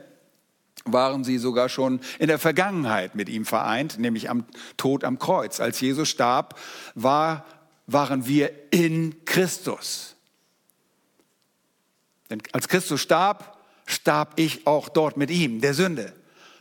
[0.85, 4.45] waren sie sogar schon in der Vergangenheit mit ihm vereint, nämlich am
[4.77, 5.59] Tod am Kreuz.
[5.59, 6.59] Als Jesus starb,
[6.95, 7.45] war,
[7.85, 10.15] waren wir in Christus.
[12.29, 16.13] Denn als Christus starb, starb ich auch dort mit ihm, der Sünde.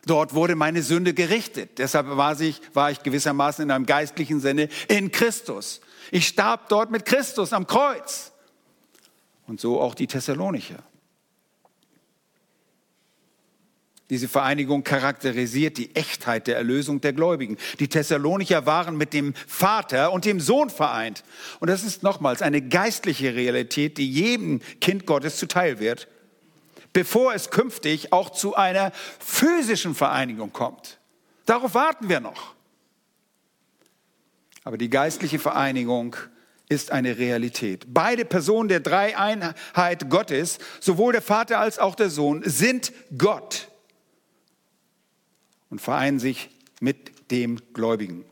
[0.08, 1.78] Dort wurde meine Sünde gerichtet.
[1.78, 5.82] Deshalb war ich, war ich gewissermaßen in einem geistlichen Sinne in Christus.
[6.10, 8.32] Ich starb dort mit Christus am Kreuz.
[9.46, 10.82] Und so auch die Thessalonicher.
[14.08, 17.58] Diese Vereinigung charakterisiert die Echtheit der Erlösung der Gläubigen.
[17.78, 21.22] Die Thessalonicher waren mit dem Vater und dem Sohn vereint.
[21.60, 26.08] Und das ist nochmals eine geistliche Realität, die jedem Kind Gottes zuteil wird,
[26.92, 30.98] bevor es künftig auch zu einer physischen Vereinigung kommt.
[31.46, 32.54] Darauf warten wir noch.
[34.64, 36.16] Aber die geistliche Vereinigung
[36.68, 37.86] ist eine Realität.
[37.88, 43.68] Beide Personen der Dreieinheit Gottes, sowohl der Vater als auch der Sohn, sind Gott
[45.70, 48.24] und vereinen sich mit dem Gläubigen.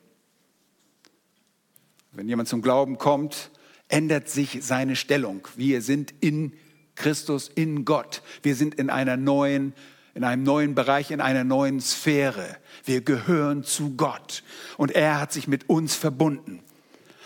[2.12, 3.50] Wenn jemand zum Glauben kommt,
[3.88, 5.46] ändert sich seine Stellung.
[5.56, 6.52] Wir sind in
[6.96, 8.22] Christus, in Gott.
[8.42, 9.74] Wir sind in einer neuen,
[10.14, 12.56] in einem neuen Bereich, in einer neuen Sphäre.
[12.84, 14.42] Wir gehören zu Gott
[14.76, 16.62] und er hat sich mit uns verbunden.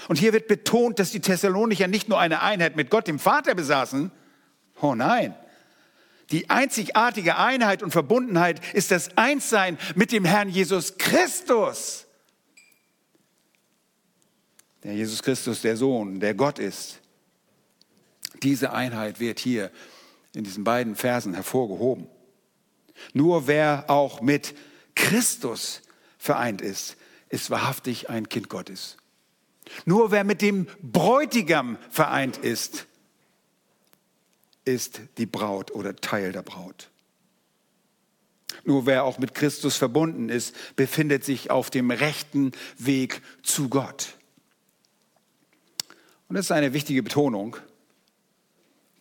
[0.08, 3.54] Und hier wird betont, dass die Thessalonicher nicht nur eine Einheit mit Gott, dem Vater,
[3.54, 4.10] besaßen.
[4.80, 5.34] Oh nein,
[6.30, 12.06] die einzigartige Einheit und Verbundenheit ist das Einssein mit dem Herrn Jesus Christus.
[14.84, 16.99] Der Jesus Christus, der Sohn, der Gott ist.
[18.42, 19.70] Diese Einheit wird hier
[20.34, 22.06] in diesen beiden Versen hervorgehoben.
[23.12, 24.54] Nur wer auch mit
[24.94, 25.82] Christus
[26.18, 26.96] vereint ist,
[27.28, 28.96] ist wahrhaftig ein Kind Gottes.
[29.84, 32.86] Nur wer mit dem Bräutigam vereint ist,
[34.64, 36.90] ist die Braut oder Teil der Braut.
[38.64, 44.16] Nur wer auch mit Christus verbunden ist, befindet sich auf dem rechten Weg zu Gott.
[46.28, 47.56] Und das ist eine wichtige Betonung,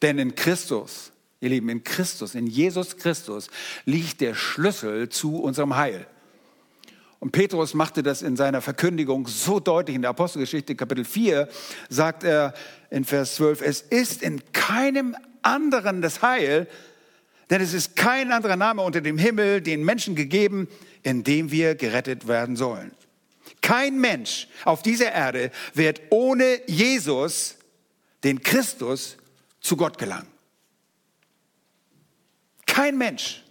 [0.02, 3.50] denn in Christus, ihr Lieben, in Christus, in Jesus Christus
[3.86, 6.08] liegt der Schlüssel zu unserem Heil.
[7.20, 9.96] Und Petrus machte das in seiner Verkündigung so deutlich.
[9.96, 11.50] In der Apostelgeschichte Kapitel 4
[11.90, 12.54] sagt er
[12.90, 16.68] in Vers 12, es ist in keinem anderen das Heil,
[17.50, 20.70] denn es ist kein anderer Name unter dem Himmel den Menschen gegeben,
[21.04, 22.92] in dem wir gerettet werden sollen.
[23.62, 27.58] Kein Mensch auf dieser Erde wird ohne Jesus,
[28.24, 29.18] den Christus,
[29.62, 30.28] zu Gott gelangen.
[32.66, 33.44] Kein Mensch.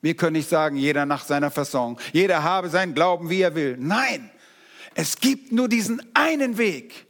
[0.00, 3.76] Wir können nicht sagen, jeder nach seiner Fasson, jeder habe seinen Glauben, wie er will.
[3.78, 4.30] Nein,
[4.94, 7.06] es gibt nur diesen einen Weg.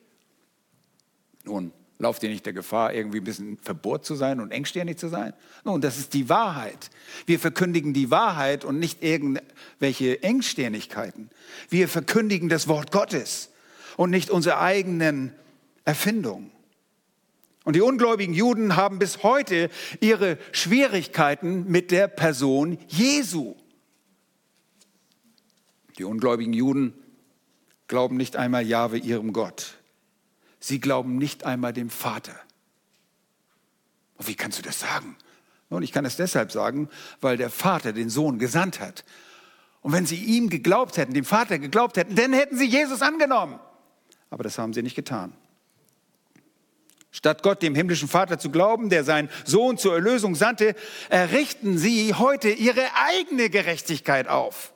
[1.44, 5.08] Nun, Lauft ihr nicht der Gefahr, irgendwie ein bisschen verbohrt zu sein und engstirnig zu
[5.08, 5.32] sein?
[5.64, 6.90] Nun, das ist die Wahrheit.
[7.24, 11.30] Wir verkündigen die Wahrheit und nicht irgendwelche Engstirnigkeiten.
[11.68, 13.50] Wir verkündigen das Wort Gottes
[13.96, 15.32] und nicht unsere eigenen
[15.84, 16.50] Erfindungen.
[17.64, 23.56] Und die ungläubigen Juden haben bis heute ihre Schwierigkeiten mit der Person Jesu.
[25.98, 26.92] Die ungläubigen Juden
[27.88, 29.78] glauben nicht einmal Jahwe ihrem Gott.
[30.60, 32.34] Sie glauben nicht einmal dem Vater.
[34.16, 35.16] Und wie kannst du das sagen?
[35.70, 36.88] Nun, ich kann es deshalb sagen,
[37.20, 39.04] weil der Vater den Sohn gesandt hat.
[39.80, 43.58] Und wenn sie ihm geglaubt hätten, dem Vater geglaubt hätten, dann hätten sie Jesus angenommen.
[44.30, 45.34] Aber das haben sie nicht getan.
[47.16, 50.74] Statt Gott, dem himmlischen Vater, zu glauben, der seinen Sohn zur Erlösung sandte,
[51.10, 54.72] errichten sie heute ihre eigene Gerechtigkeit auf.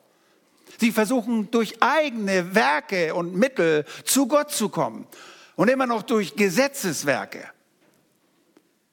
[0.78, 5.08] Sie versuchen durch eigene Werke und Mittel zu Gott zu kommen
[5.56, 7.42] und immer noch durch Gesetzeswerke.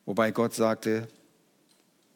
[0.07, 1.07] Wobei Gott sagte,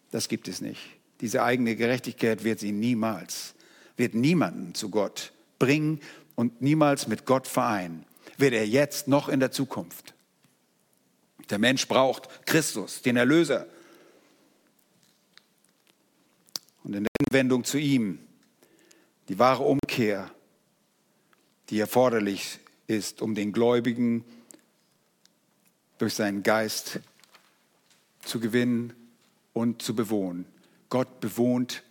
[0.10, 0.82] das gibt es nicht.
[1.22, 3.54] Diese eigene Gerechtigkeit wird sie niemals,
[3.98, 6.00] wird niemanden zu Gott bringen
[6.34, 8.04] und niemals mit Gott vereinen.
[8.38, 10.16] Weder er jetzt noch in der Zukunft.
[11.50, 13.68] Der Mensch braucht Christus, den Erlöser.
[16.84, 18.20] Und in der Hinwendung zu ihm,
[19.28, 20.32] die wahre Umkehr,
[21.70, 24.26] die erforderlich ist, um den Gläubigen
[25.98, 27.00] durch seinen Geist
[28.24, 28.94] zu gewinnen
[29.54, 30.46] und zu bewohnen.
[30.90, 31.84] Gott bewohnt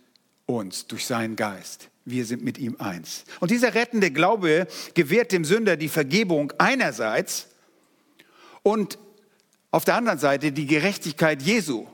[0.45, 1.89] uns durch seinen Geist.
[2.05, 3.23] Wir sind mit ihm eins.
[3.39, 7.47] Und dieser rettende Glaube gewährt dem Sünder die Vergebung einerseits
[8.63, 8.97] und
[9.71, 11.87] auf der anderen Seite die Gerechtigkeit Jesu.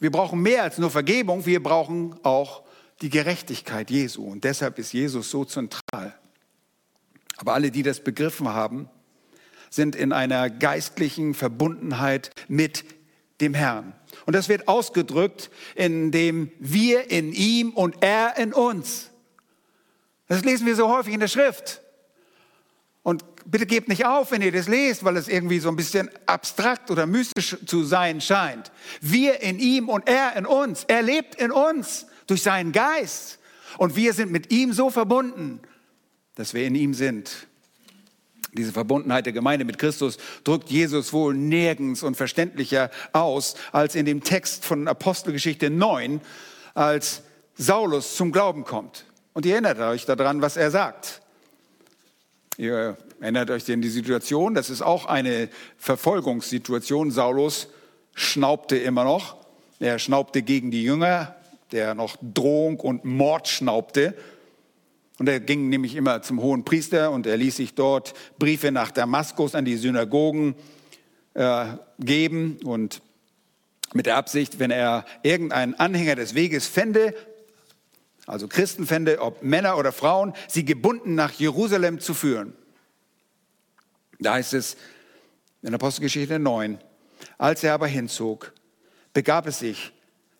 [0.00, 2.62] Wir brauchen mehr als nur Vergebung, wir brauchen auch
[3.02, 4.24] die Gerechtigkeit Jesu.
[4.24, 6.18] Und deshalb ist Jesus so zentral.
[7.36, 8.88] Aber alle, die das begriffen haben,
[9.70, 12.84] sind in einer geistlichen Verbundenheit mit
[13.40, 13.92] dem Herrn.
[14.26, 19.10] Und das wird ausgedrückt, indem wir in ihm und er in uns.
[20.26, 21.82] Das lesen wir so häufig in der Schrift.
[23.02, 26.10] Und bitte gebt nicht auf, wenn ihr das lest, weil es irgendwie so ein bisschen
[26.26, 28.70] abstrakt oder mystisch zu sein scheint.
[29.00, 30.84] Wir in ihm und er in uns.
[30.84, 33.38] Er lebt in uns durch seinen Geist.
[33.78, 35.60] Und wir sind mit ihm so verbunden,
[36.34, 37.48] dass wir in ihm sind.
[38.52, 44.06] Diese Verbundenheit der Gemeinde mit Christus drückt Jesus wohl nirgends und verständlicher aus als in
[44.06, 46.20] dem Text von Apostelgeschichte 9,
[46.74, 47.22] als
[47.56, 49.04] Saulus zum Glauben kommt.
[49.32, 51.20] Und ihr erinnert euch daran, was er sagt.
[52.56, 57.10] Ihr erinnert euch an die Situation, das ist auch eine Verfolgungssituation.
[57.10, 57.68] Saulus
[58.14, 59.36] schnaubte immer noch.
[59.80, 61.36] Er schnaubte gegen die Jünger,
[61.72, 64.14] der noch Drohung und Mord schnaubte.
[65.18, 68.92] Und er ging nämlich immer zum hohen Priester und er ließ sich dort Briefe nach
[68.92, 70.54] Damaskus an die Synagogen
[71.34, 71.66] äh,
[71.98, 73.02] geben und
[73.94, 77.14] mit der Absicht, wenn er irgendeinen Anhänger des Weges fände,
[78.26, 82.52] also Christen fände, ob Männer oder Frauen, sie gebunden nach Jerusalem zu führen.
[84.18, 84.76] Da heißt es
[85.62, 86.78] in Apostelgeschichte 9,
[87.36, 88.52] als er aber hinzog,
[89.12, 89.92] begab es sich,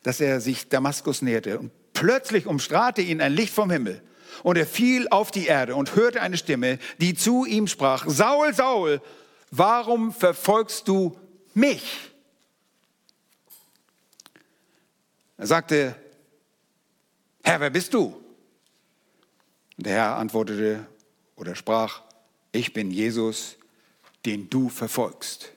[0.02, 4.02] dass er sich Damaskus näherte und plötzlich umstrahlte ihn ein Licht vom Himmel.
[4.42, 8.54] Und er fiel auf die Erde und hörte eine Stimme, die zu ihm sprach, Saul,
[8.54, 9.00] Saul,
[9.50, 11.18] warum verfolgst du
[11.54, 12.12] mich?
[15.38, 15.96] Er sagte,
[17.42, 18.06] Herr, wer bist du?
[19.76, 20.86] Und der Herr antwortete
[21.36, 22.02] oder sprach,
[22.52, 23.56] ich bin Jesus,
[24.28, 25.52] den du verfolgst.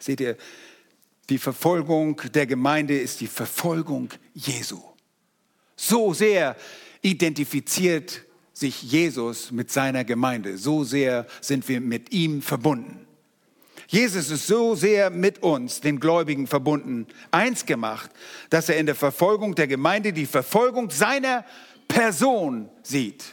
[0.00, 0.36] Seht ihr,
[1.28, 4.82] die Verfolgung der Gemeinde ist die Verfolgung Jesu.
[5.76, 6.56] So sehr
[7.02, 10.58] identifiziert sich Jesus mit seiner Gemeinde.
[10.58, 13.06] So sehr sind wir mit ihm verbunden.
[13.86, 18.10] Jesus ist so sehr mit uns, den Gläubigen, verbunden, eins gemacht,
[18.50, 21.44] dass er in der Verfolgung der Gemeinde die Verfolgung seiner
[21.86, 23.24] Person sieht.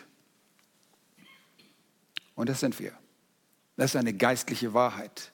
[2.36, 3.01] Und das sind wir.
[3.78, 5.32] Das ist eine geistliche Wahrheit.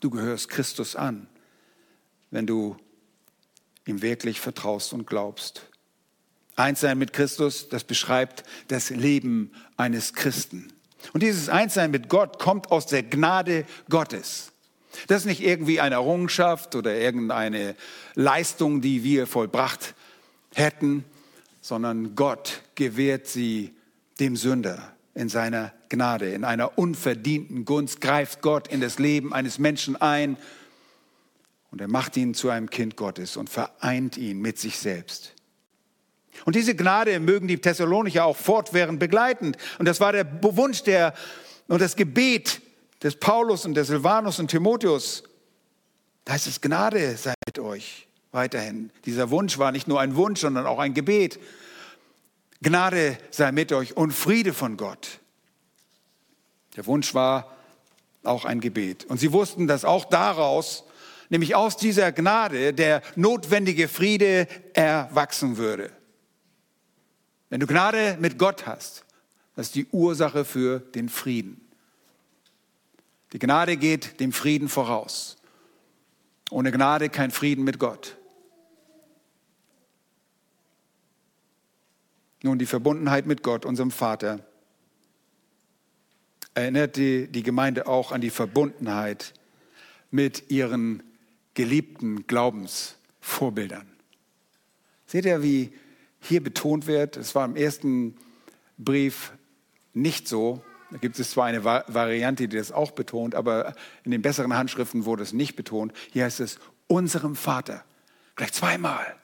[0.00, 1.26] Du gehörst Christus an,
[2.30, 2.76] wenn du
[3.86, 5.68] ihm wirklich vertraust und glaubst.
[6.56, 10.72] Einssein mit Christus, das beschreibt das Leben eines Christen.
[11.12, 14.52] Und dieses Einssein mit Gott kommt aus der Gnade Gottes.
[15.08, 17.76] Das ist nicht irgendwie eine Errungenschaft oder irgendeine
[18.14, 19.94] Leistung, die wir vollbracht
[20.54, 21.04] hätten,
[21.60, 23.74] sondern Gott gewährt sie
[24.18, 29.58] dem Sünder in seiner Gnade, in einer unverdienten Gunst, greift Gott in das Leben eines
[29.58, 30.36] Menschen ein
[31.70, 35.32] und er macht ihn zu einem Kind Gottes und vereint ihn mit sich selbst.
[36.44, 39.56] Und diese Gnade mögen die Thessalonicher auch fortwährend begleiten.
[39.78, 41.14] Und das war der Wunsch der,
[41.66, 42.60] und das Gebet
[43.02, 45.22] des Paulus und des Silvanus und Timotheus.
[46.26, 48.90] Da heißt es, Gnade sei mit euch weiterhin.
[49.06, 51.38] Dieser Wunsch war nicht nur ein Wunsch, sondern auch ein Gebet.
[52.66, 55.20] Gnade sei mit euch und Friede von Gott.
[56.74, 57.56] Der Wunsch war
[58.24, 59.04] auch ein Gebet.
[59.04, 60.82] Und sie wussten, dass auch daraus,
[61.28, 65.92] nämlich aus dieser Gnade, der notwendige Friede erwachsen würde.
[67.50, 69.04] Wenn du Gnade mit Gott hast,
[69.54, 71.60] das ist die Ursache für den Frieden.
[73.32, 75.36] Die Gnade geht dem Frieden voraus.
[76.50, 78.16] Ohne Gnade kein Frieden mit Gott.
[82.42, 84.40] Nun, die Verbundenheit mit Gott, unserem Vater,
[86.54, 89.34] erinnert die, die Gemeinde auch an die Verbundenheit
[90.10, 91.02] mit ihren
[91.54, 93.86] geliebten Glaubensvorbildern.
[95.06, 95.72] Seht ihr, wie
[96.20, 97.16] hier betont wird.
[97.16, 98.16] Es war im ersten
[98.78, 99.32] Brief
[99.94, 100.62] nicht so.
[100.90, 105.04] Da gibt es zwar eine Variante, die das auch betont, aber in den besseren Handschriften
[105.04, 105.92] wurde es nicht betont.
[106.12, 107.84] Hier heißt es unserem Vater.
[108.36, 109.16] Gleich zweimal.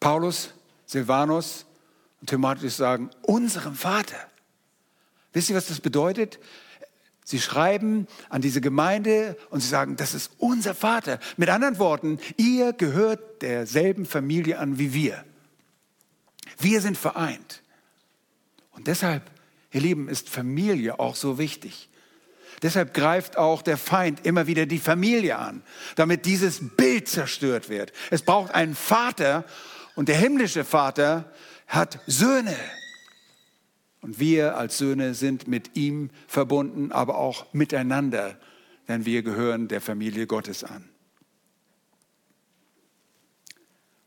[0.00, 0.54] Paulus,
[0.86, 1.66] Silvanus
[2.20, 4.16] und Timotheus sagen unserem Vater.
[5.32, 6.38] Wisst ihr, was das bedeutet?
[7.24, 11.18] Sie schreiben an diese Gemeinde und sie sagen, das ist unser Vater.
[11.36, 15.24] Mit anderen Worten, ihr gehört derselben Familie an wie wir.
[16.58, 17.62] Wir sind vereint.
[18.70, 19.28] Und deshalb,
[19.72, 21.88] ihr Lieben, ist Familie auch so wichtig.
[22.62, 25.62] Deshalb greift auch der Feind immer wieder die Familie an,
[25.96, 27.92] damit dieses Bild zerstört wird.
[28.10, 29.44] Es braucht einen Vater
[29.96, 31.32] und der himmlische Vater
[31.66, 32.54] hat Söhne.
[34.02, 38.38] Und wir als Söhne sind mit ihm verbunden, aber auch miteinander,
[38.86, 40.88] denn wir gehören der Familie Gottes an.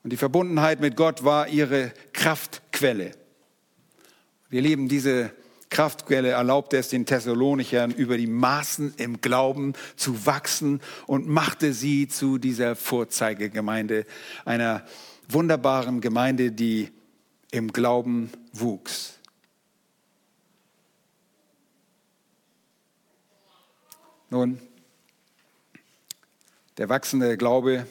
[0.03, 3.11] Und die Verbundenheit mit Gott war ihre Kraftquelle.
[4.49, 5.33] Wir lieben diese
[5.69, 12.07] Kraftquelle erlaubte es den Thessalonichern über die Maßen im Glauben zu wachsen und machte sie
[12.07, 14.05] zu dieser Vorzeigegemeinde,
[14.45, 14.83] einer
[15.29, 16.91] wunderbaren Gemeinde, die
[17.51, 19.19] im Glauben wuchs.
[24.31, 24.59] Nun,
[26.77, 27.87] der wachsende Glaube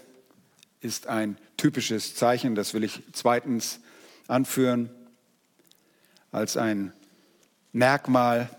[0.80, 3.80] ist ein typisches Zeichen, das will ich zweitens
[4.28, 4.90] anführen,
[6.30, 6.92] als ein
[7.72, 8.50] Merkmal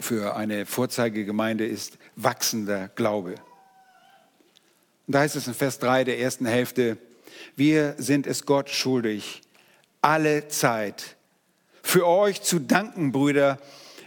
[0.00, 3.34] für eine Vorzeigegemeinde ist wachsender Glaube.
[5.06, 6.98] Und da heißt es in Vers 3 der ersten Hälfte,
[7.56, 9.42] wir sind es Gott schuldig,
[10.00, 11.16] alle Zeit
[11.82, 13.58] für euch zu danken, Brüder,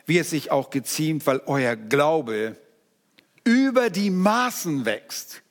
[0.05, 2.55] wie es sich auch geziemt, weil euer Glaube
[3.43, 5.41] über die Maßen wächst.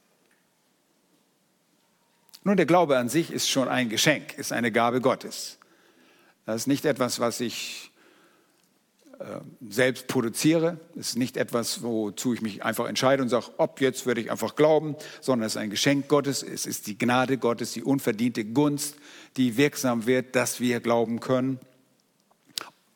[2.44, 5.58] Nun, der Glaube an sich ist schon ein Geschenk, ist eine Gabe Gottes.
[6.46, 7.89] Das ist nicht etwas, was ich
[9.68, 10.78] selbst produziere.
[10.98, 14.30] Es ist nicht etwas, wozu ich mich einfach entscheide und sage, ob jetzt würde ich
[14.30, 16.42] einfach glauben, sondern es ist ein Geschenk Gottes.
[16.42, 18.96] Es ist die Gnade Gottes, die unverdiente Gunst,
[19.36, 21.58] die wirksam wird, dass wir glauben können.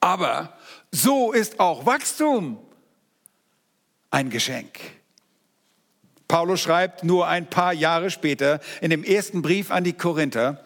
[0.01, 0.57] Aber
[0.91, 2.59] so ist auch Wachstum
[4.11, 4.79] ein Geschenk.
[6.29, 10.65] Paulus schreibt nur ein paar Jahre später in dem ersten Brief an die Korinther,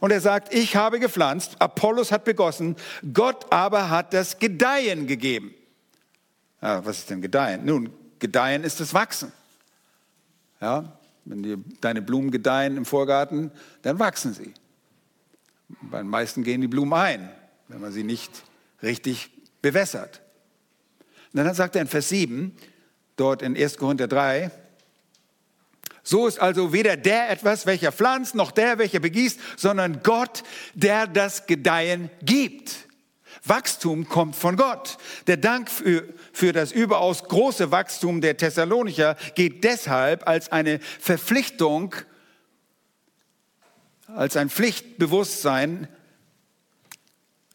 [0.00, 2.76] und er sagt, ich habe gepflanzt, Apollos hat begossen,
[3.12, 5.54] Gott aber hat das Gedeihen gegeben.
[6.62, 7.64] Ja, was ist denn Gedeihen?
[7.64, 9.32] Nun, Gedeihen ist das Wachsen.
[10.60, 13.50] Ja, wenn die, deine Blumen gedeihen im Vorgarten,
[13.82, 14.52] dann wachsen sie.
[15.82, 17.30] Bei den meisten gehen die Blumen ein,
[17.68, 18.30] wenn man sie nicht
[18.82, 19.30] richtig
[19.62, 20.20] bewässert.
[21.32, 22.54] Und dann sagt er in Vers 7,
[23.16, 23.76] dort in 1.
[23.76, 24.50] Korinther 3,
[26.02, 30.42] so ist also weder der etwas, welcher pflanzt, noch der, welcher begießt, sondern Gott,
[30.74, 32.88] der das Gedeihen gibt.
[33.44, 34.98] Wachstum kommt von Gott.
[35.26, 41.94] Der Dank für, für das überaus große Wachstum der Thessalonicher geht deshalb als eine Verpflichtung,
[44.06, 45.88] als ein Pflichtbewusstsein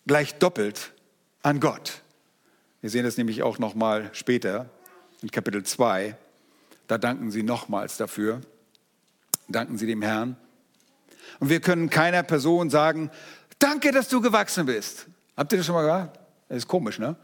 [0.08, 0.92] gleich doppelt
[1.42, 2.02] an Gott.
[2.82, 4.70] Wir sehen das nämlich auch noch mal später
[5.22, 6.16] in Kapitel 2.
[6.88, 8.42] Da danken sie nochmals dafür.
[9.48, 10.38] Danken sie dem Herrn.
[11.40, 13.12] Und wir können keiner Person sagen,
[13.60, 15.08] danke, dass du gewachsen bist.
[15.36, 16.20] Habt ihr das schon mal gehört?
[16.48, 17.16] Das ist komisch, ne?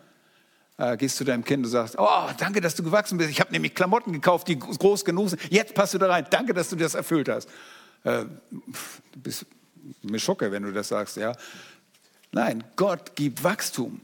[0.78, 3.30] Äh, gehst zu deinem Kind und sagst, oh, danke, dass du gewachsen bist.
[3.30, 5.42] Ich habe nämlich Klamotten gekauft, die groß genug sind.
[5.52, 6.26] Jetzt passt du da rein.
[6.30, 7.50] Danke, dass du das erfüllt hast.
[8.04, 9.46] Äh, du bist
[10.02, 11.34] mir schocke, wenn du das sagst, ja.
[12.32, 14.02] Nein, Gott gibt Wachstum.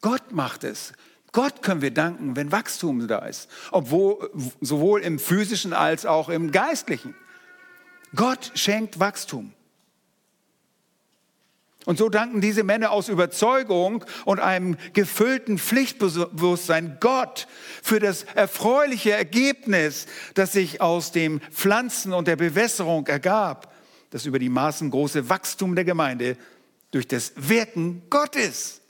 [0.00, 0.92] Gott macht es.
[1.32, 6.52] Gott können wir danken, wenn Wachstum da ist, obwohl sowohl im physischen als auch im
[6.52, 7.14] geistlichen.
[8.14, 9.52] Gott schenkt Wachstum.
[11.84, 17.46] Und so danken diese Männer aus Überzeugung und einem gefüllten Pflichtbewusstsein Gott
[17.82, 23.72] für das erfreuliche Ergebnis, das sich aus dem Pflanzen und der Bewässerung ergab,
[24.10, 26.36] das über die Maßen große Wachstum der Gemeinde
[26.90, 28.82] durch das Wirken Gottes.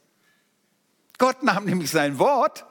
[1.19, 2.65] Gott nahm nämlich sein Wort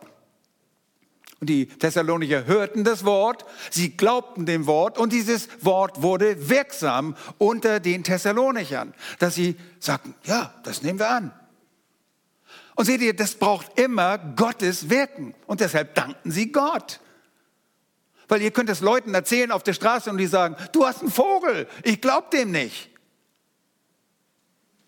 [1.40, 7.16] und die Thessalonicher hörten das Wort, sie glaubten dem Wort und dieses Wort wurde wirksam
[7.38, 11.32] unter den Thessalonichern, dass sie sagten, ja, das nehmen wir an.
[12.76, 17.00] Und seht ihr, das braucht immer Gottes Wirken und deshalb danken sie Gott.
[18.28, 21.12] Weil ihr könnt es Leuten erzählen auf der Straße und die sagen, du hast einen
[21.12, 22.90] Vogel, ich glaube dem nicht.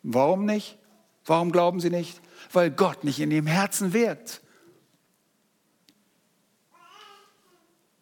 [0.04, 0.78] Warum nicht?
[1.26, 2.22] Warum glauben sie nicht?
[2.52, 4.42] Weil Gott nicht in ihrem Herzen wirkt.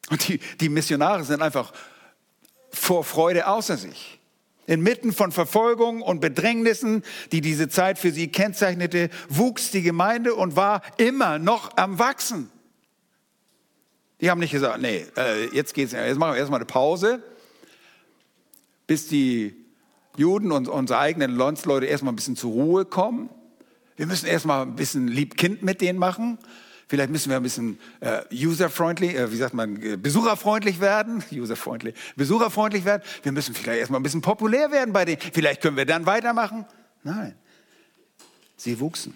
[0.09, 1.73] Und die, die Missionare sind einfach
[2.71, 4.19] vor Freude außer sich.
[4.65, 10.55] Inmitten von Verfolgung und Bedrängnissen, die diese Zeit für sie kennzeichnete, wuchs die Gemeinde und
[10.55, 12.49] war immer noch am Wachsen.
[14.19, 17.23] Die haben nicht gesagt, nee, äh, jetzt geht's, jetzt machen wir erstmal eine Pause,
[18.87, 19.55] bis die
[20.17, 23.29] Juden und unsere eigenen Landsleute erstmal ein bisschen zur Ruhe kommen.
[23.97, 26.37] Wir müssen erstmal ein bisschen Liebkind mit denen machen.
[26.87, 31.21] Vielleicht müssen wir ein bisschen äh, user-freundly, äh, wie sagt man, äh, besucherfreundlich werden.
[31.31, 33.01] User-freundly, besucherfreundlich werden.
[33.23, 35.19] Wir müssen vielleicht erstmal ein bisschen populär werden bei denen.
[35.19, 36.65] Vielleicht können wir dann weitermachen.
[37.03, 37.35] Nein.
[38.55, 39.13] Sie wuchsen.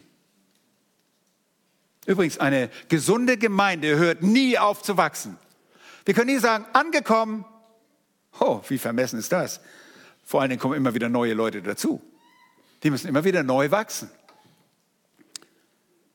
[2.06, 5.38] Übrigens, eine gesunde Gemeinde hört nie auf zu wachsen.
[6.04, 7.46] Wir können nie sagen, angekommen.
[8.40, 9.62] Oh, wie vermessen ist das?
[10.26, 12.02] Vor allen Dingen kommen immer wieder neue Leute dazu.
[12.84, 14.10] Die müssen immer wieder neu wachsen.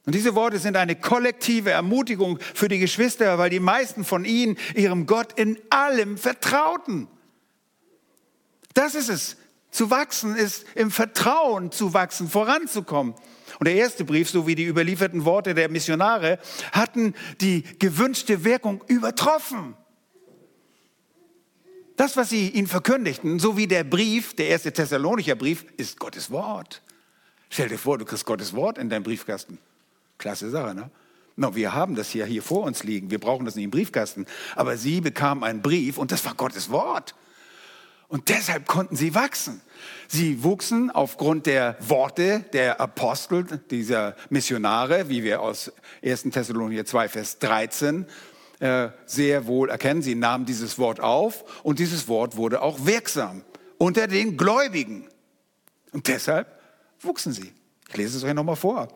[0.07, 4.57] Und diese Worte sind eine kollektive Ermutigung für die Geschwister, weil die meisten von ihnen
[4.75, 7.09] ihrem Gott in allem vertrauten.
[8.73, 9.37] Das ist es,
[9.73, 13.15] Zu wachsen ist im Vertrauen zu wachsen, voranzukommen.
[13.59, 16.39] Und der erste Brief, so wie die überlieferten Worte der Missionare,
[16.73, 19.77] hatten die gewünschte Wirkung übertroffen.
[21.97, 26.31] Das, was sie ihnen verkündigten, so wie der Brief, der erste Thessalonicher Brief, ist Gottes
[26.31, 26.83] Wort.
[27.51, 29.59] Stell dir vor, du kriegst Gottes Wort in deinem Briefkasten.
[30.19, 30.91] Klasse Sache, ne?
[31.39, 33.11] No, wir haben das ja hier vor uns liegen.
[33.11, 34.25] Wir brauchen das nicht im Briefkasten.
[34.55, 37.15] Aber sie bekamen einen Brief und das war Gottes Wort.
[38.09, 39.61] Und deshalb konnten sie wachsen.
[40.09, 46.23] Sie wuchsen aufgrund der Worte der Apostel, dieser Missionare, wie wir aus 1.
[46.31, 48.07] Thessalonicher 2, Vers 13
[48.61, 50.01] äh, sehr wohl erkennen.
[50.01, 53.43] Sie nahmen dieses Wort auf und dieses Wort wurde auch wirksam
[53.77, 55.09] unter den Gläubigen.
[55.93, 56.49] Und deshalb
[57.01, 57.53] wuchsen sie.
[57.89, 58.89] Ich lese es euch nochmal vor.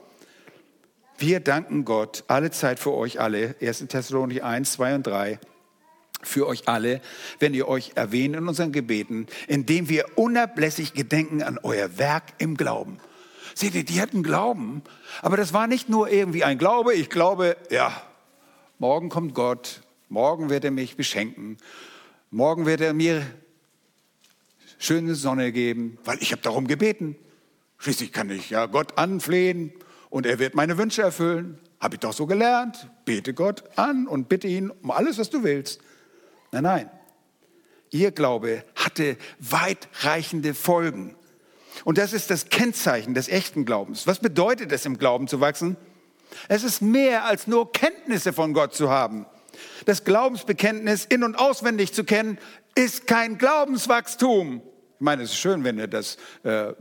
[1.20, 3.88] Wir danken Gott alle Zeit für euch alle, 1.
[3.88, 5.38] Thessalonicher 1, 2 und 3,
[6.22, 7.02] für euch alle,
[7.40, 12.56] wenn ihr euch erwähnt in unseren Gebeten, indem wir unablässig gedenken an euer Werk im
[12.56, 13.00] Glauben.
[13.54, 14.80] Seht ihr, die hatten Glauben,
[15.20, 18.00] aber das war nicht nur irgendwie ein Glaube, ich glaube, ja,
[18.78, 21.58] morgen kommt Gott, morgen wird er mich beschenken,
[22.30, 23.26] morgen wird er mir
[24.78, 27.14] schöne Sonne geben, weil ich habe darum gebeten.
[27.76, 29.74] Schließlich kann ich ja Gott anflehen
[30.10, 31.58] und er wird meine Wünsche erfüllen.
[31.80, 32.90] Habe ich doch so gelernt.
[33.04, 35.80] Bete Gott an und bitte ihn um alles, was du willst.
[36.52, 36.90] Nein, nein.
[37.90, 41.16] Ihr Glaube hatte weitreichende Folgen.
[41.84, 44.06] Und das ist das Kennzeichen des echten Glaubens.
[44.06, 45.76] Was bedeutet es, im Glauben zu wachsen?
[46.48, 49.26] Es ist mehr als nur Kenntnisse von Gott zu haben.
[49.86, 52.38] Das Glaubensbekenntnis in und auswendig zu kennen,
[52.74, 54.62] ist kein Glaubenswachstum.
[54.94, 56.72] Ich meine, es ist schön, wenn ihr das äh,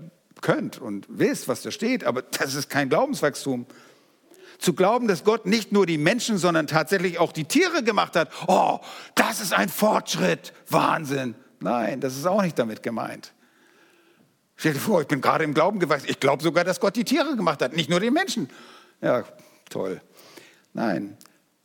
[0.42, 3.66] könnt und wisst, was da steht, aber das ist kein Glaubenswachstum.
[4.58, 8.30] Zu glauben, dass Gott nicht nur die Menschen, sondern tatsächlich auch die Tiere gemacht hat,
[8.48, 8.80] oh,
[9.16, 11.36] das ist ein Fortschritt, Wahnsinn.
[11.60, 13.34] Nein, das ist auch nicht damit gemeint.
[14.58, 16.08] Stell dir vor, ich bin gerade im Glauben gewachsen.
[16.10, 18.50] Ich glaube sogar, dass Gott die Tiere gemacht hat, nicht nur die Menschen.
[19.02, 19.24] Ja,
[19.70, 20.02] toll.
[20.74, 21.18] Nein,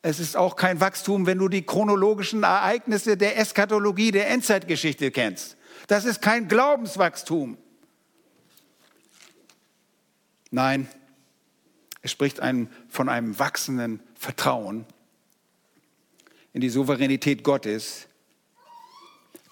[0.07, 5.57] es ist auch kein Wachstum, wenn du die chronologischen Ereignisse der Eskatologie, der Endzeitgeschichte kennst.
[5.87, 7.57] Das ist kein Glaubenswachstum.
[10.55, 10.87] Nein,
[12.03, 14.87] es spricht einem von einem wachsenden Vertrauen
[16.53, 18.07] in die Souveränität Gottes,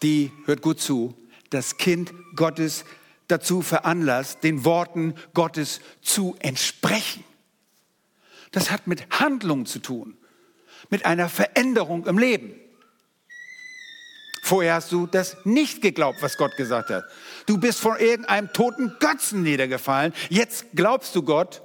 [0.00, 1.12] die, hört gut zu,
[1.50, 2.84] das Kind Gottes
[3.26, 7.24] dazu veranlasst, den Worten Gottes zu entsprechen.
[8.53, 10.16] Das hat mit Handlung zu tun,
[10.88, 12.55] mit einer Veränderung im Leben.
[14.44, 17.05] Vorher hast du das nicht geglaubt, was Gott gesagt hat.
[17.47, 20.12] Du bist von irgendeinem toten Götzen niedergefallen.
[20.28, 21.62] Jetzt glaubst du Gott.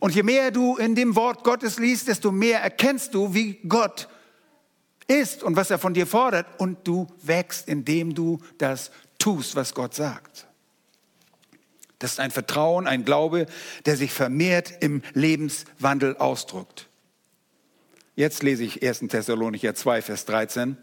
[0.00, 4.08] Und je mehr du in dem Wort Gottes liest, desto mehr erkennst du, wie Gott
[5.06, 6.46] ist und was er von dir fordert.
[6.58, 10.46] Und du wächst, indem du das tust, was Gott sagt.
[11.98, 13.46] Das ist ein Vertrauen, ein Glaube,
[13.86, 16.88] der sich vermehrt im Lebenswandel ausdrückt.
[18.16, 19.00] Jetzt lese ich 1.
[19.08, 20.76] Thessalonicher 2, Vers 13.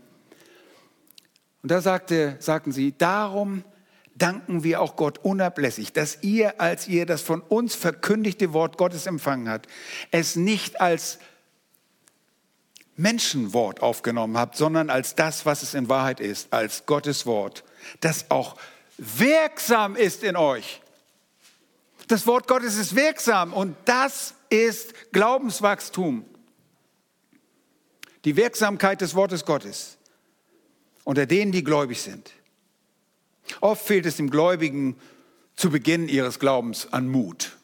[1.61, 3.63] Und da sagte, sagten sie, darum
[4.21, 9.05] danken wir auch Gott unablässig, dass ihr, als ihr das von uns verkündigte Wort Gottes
[9.05, 9.67] empfangen habt,
[10.11, 11.19] es nicht als
[12.95, 17.63] Menschenwort aufgenommen habt, sondern als das, was es in Wahrheit ist, als Gottes Wort,
[17.99, 18.57] das auch
[18.97, 20.81] wirksam ist in euch.
[22.07, 26.25] Das Wort Gottes ist wirksam und das ist Glaubenswachstum.
[28.25, 29.97] Die Wirksamkeit des Wortes Gottes
[31.03, 32.31] unter denen, die gläubig sind.
[33.59, 34.95] Oft fehlt es dem Gläubigen
[35.55, 37.57] zu Beginn ihres Glaubens an Mut.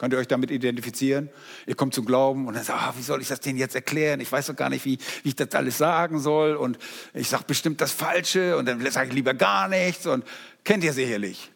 [0.00, 1.28] Könnt ihr euch damit identifizieren?
[1.66, 4.20] Ihr kommt zum Glauben und dann sagt, ah, wie soll ich das denen jetzt erklären?
[4.20, 6.54] Ich weiß doch gar nicht, wie, wie ich das alles sagen soll.
[6.54, 6.78] Und
[7.12, 10.06] ich sage bestimmt das Falsche und dann sage ich lieber gar nichts.
[10.06, 10.24] Und
[10.64, 11.52] kennt ihr sicherlich.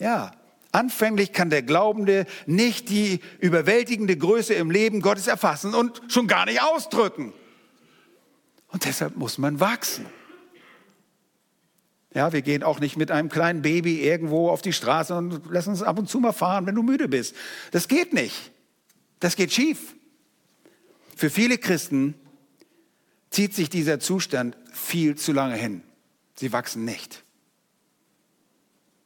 [0.00, 0.32] Ja,
[0.72, 6.46] anfänglich kann der Glaubende nicht die überwältigende Größe im Leben Gottes erfassen und schon gar
[6.46, 7.32] nicht ausdrücken.
[8.72, 10.06] Und deshalb muss man wachsen.
[12.14, 15.70] Ja, wir gehen auch nicht mit einem kleinen Baby irgendwo auf die Straße und lassen
[15.70, 17.34] uns ab und zu mal fahren, wenn du müde bist.
[17.70, 18.50] Das geht nicht.
[19.20, 19.94] Das geht schief.
[21.16, 22.14] Für viele Christen
[23.30, 25.82] zieht sich dieser Zustand viel zu lange hin.
[26.34, 27.22] Sie wachsen nicht.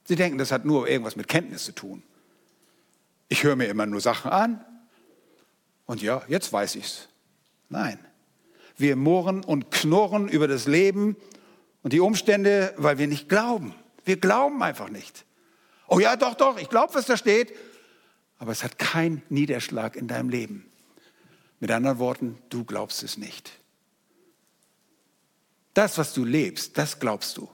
[0.05, 2.03] Sie denken, das hat nur irgendwas mit Kenntnis zu tun.
[3.29, 4.65] Ich höre mir immer nur Sachen an
[5.85, 7.09] und ja, jetzt weiß ich's.
[7.69, 7.99] Nein.
[8.77, 11.17] Wir murren und knurren über das Leben
[11.87, 13.73] und die Umstände, weil wir nicht glauben.
[14.05, 15.25] Wir glauben einfach nicht.
[15.87, 17.55] Oh ja, doch, doch, ich glaube, was da steht.
[18.39, 20.69] Aber es hat keinen Niederschlag in deinem Leben.
[21.61, 23.53] Mit anderen Worten, du glaubst es nicht.
[25.75, 27.49] Das, was du lebst, das glaubst du.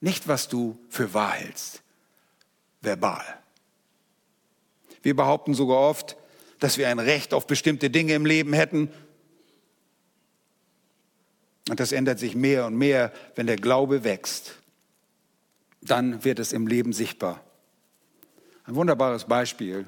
[0.00, 1.82] nicht was du für wahr hältst,
[2.80, 3.26] verbal.
[5.02, 6.16] Wir behaupten sogar oft,
[6.60, 8.88] dass wir ein Recht auf bestimmte Dinge im Leben hätten.
[11.68, 14.56] Und das ändert sich mehr und mehr, wenn der Glaube wächst.
[15.80, 17.42] Dann wird es im Leben sichtbar.
[18.66, 19.86] Ein wunderbares Beispiel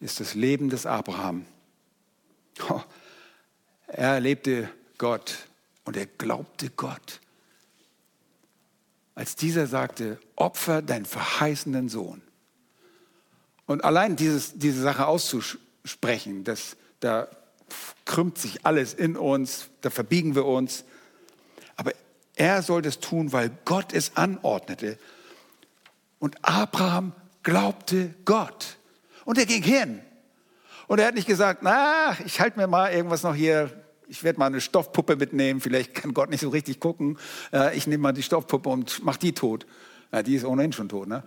[0.00, 1.46] ist das Leben des Abraham.
[2.68, 2.80] Oh,
[3.86, 5.46] er erlebte Gott
[5.84, 7.20] und er glaubte Gott.
[9.14, 12.20] Als dieser sagte, opfer deinen verheißenen Sohn.
[13.66, 17.28] Und allein dieses, diese Sache auszusprechen, das, da
[18.04, 20.84] krümmt sich alles in uns, da verbiegen wir uns.
[21.76, 21.92] Aber
[22.36, 24.98] er soll das tun, weil Gott es anordnete.
[26.18, 27.12] Und Abraham
[27.42, 28.76] glaubte Gott.
[29.24, 30.00] Und er ging hin.
[30.86, 33.70] Und er hat nicht gesagt, na, ich halte mir mal irgendwas noch hier,
[34.06, 37.18] ich werde mal eine Stoffpuppe mitnehmen, vielleicht kann Gott nicht so richtig gucken.
[37.52, 39.66] Äh, ich nehme mal die Stoffpuppe und mach die tot.
[40.26, 41.08] die ist ohnehin schon tot.
[41.08, 41.24] Ne?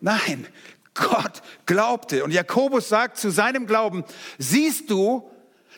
[0.00, 0.46] Nein,
[0.94, 2.24] Gott glaubte.
[2.24, 4.04] Und Jakobus sagt zu seinem Glauben,
[4.38, 5.30] siehst du,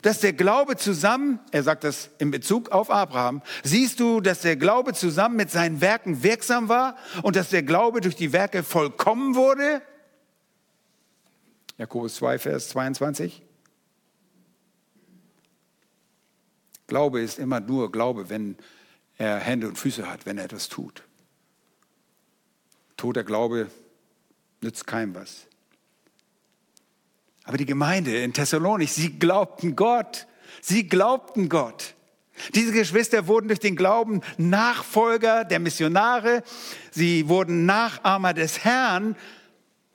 [0.03, 4.57] dass der Glaube zusammen, er sagt das in Bezug auf Abraham, siehst du, dass der
[4.57, 9.34] Glaube zusammen mit seinen Werken wirksam war und dass der Glaube durch die Werke vollkommen
[9.34, 9.82] wurde?
[11.78, 13.42] Jakobus 2, Vers 22.
[16.86, 18.57] Glaube ist immer nur Glaube, wenn
[19.16, 21.05] er Hände und Füße hat, wenn er etwas tut.
[22.96, 23.70] Toter Glaube
[24.61, 25.46] nützt keinem was.
[27.45, 30.26] Aber die Gemeinde in Thessalonik, sie glaubten Gott.
[30.61, 31.95] Sie glaubten Gott.
[32.55, 36.43] Diese Geschwister wurden durch den Glauben Nachfolger der Missionare.
[36.91, 39.16] Sie wurden Nachahmer des Herrn,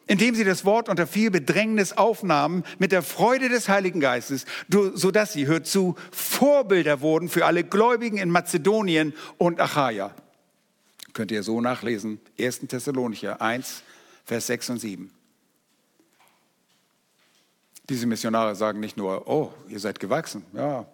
[0.07, 5.33] indem sie das Wort unter viel Bedrängnis aufnahmen, mit der Freude des Heiligen Geistes, sodass
[5.33, 10.13] sie, hört zu, Vorbilder wurden für alle Gläubigen in Mazedonien und Achaia.
[11.13, 12.61] Könnt ihr so nachlesen, 1.
[12.67, 13.83] Thessalonicher 1,
[14.25, 15.11] Vers 6 und 7.
[17.89, 20.85] Diese Missionare sagen nicht nur, oh, ihr seid gewachsen, ja,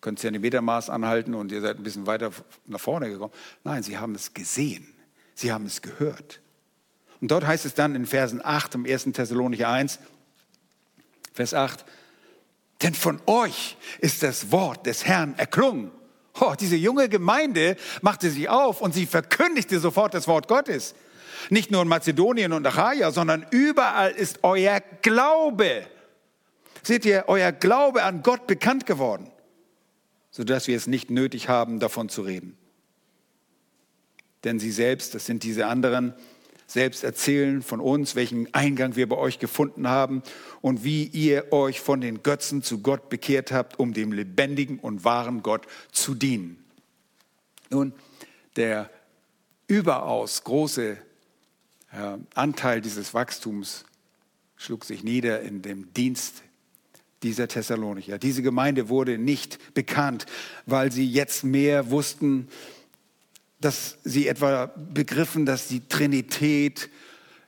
[0.00, 2.30] könnt Zentimetermaß anhalten und ihr seid ein bisschen weiter
[2.66, 3.32] nach vorne gekommen.
[3.62, 4.86] Nein, sie haben es gesehen,
[5.34, 6.40] sie haben es gehört.
[7.20, 9.04] Und dort heißt es dann in Versen 8 im 1.
[9.12, 10.00] Thessalonicher 1,
[11.34, 11.84] Vers 8,
[12.82, 15.92] denn von euch ist das Wort des Herrn erklungen.
[16.40, 20.94] Oh, diese junge Gemeinde machte sich auf und sie verkündigte sofort das Wort Gottes.
[21.50, 25.86] Nicht nur in Mazedonien und Achaia, sondern überall ist euer Glaube.
[26.82, 29.30] Seht ihr, euer Glaube an Gott bekannt geworden,
[30.30, 32.56] sodass wir es nicht nötig haben, davon zu reden.
[34.44, 36.14] Denn sie selbst, das sind diese anderen,
[36.66, 40.22] selbst erzählen von uns, welchen Eingang wir bei euch gefunden haben
[40.60, 45.04] und wie ihr euch von den Götzen zu Gott bekehrt habt, um dem lebendigen und
[45.04, 46.64] wahren Gott zu dienen.
[47.70, 47.92] Nun,
[48.56, 48.90] der
[49.66, 50.98] überaus große
[52.34, 53.84] Anteil dieses Wachstums
[54.56, 56.42] schlug sich nieder in dem Dienst
[57.22, 58.18] dieser Thessalonicher.
[58.18, 60.26] Diese Gemeinde wurde nicht bekannt,
[60.66, 62.48] weil sie jetzt mehr wussten,
[63.60, 66.90] dass sie etwa begriffen, dass die Trinität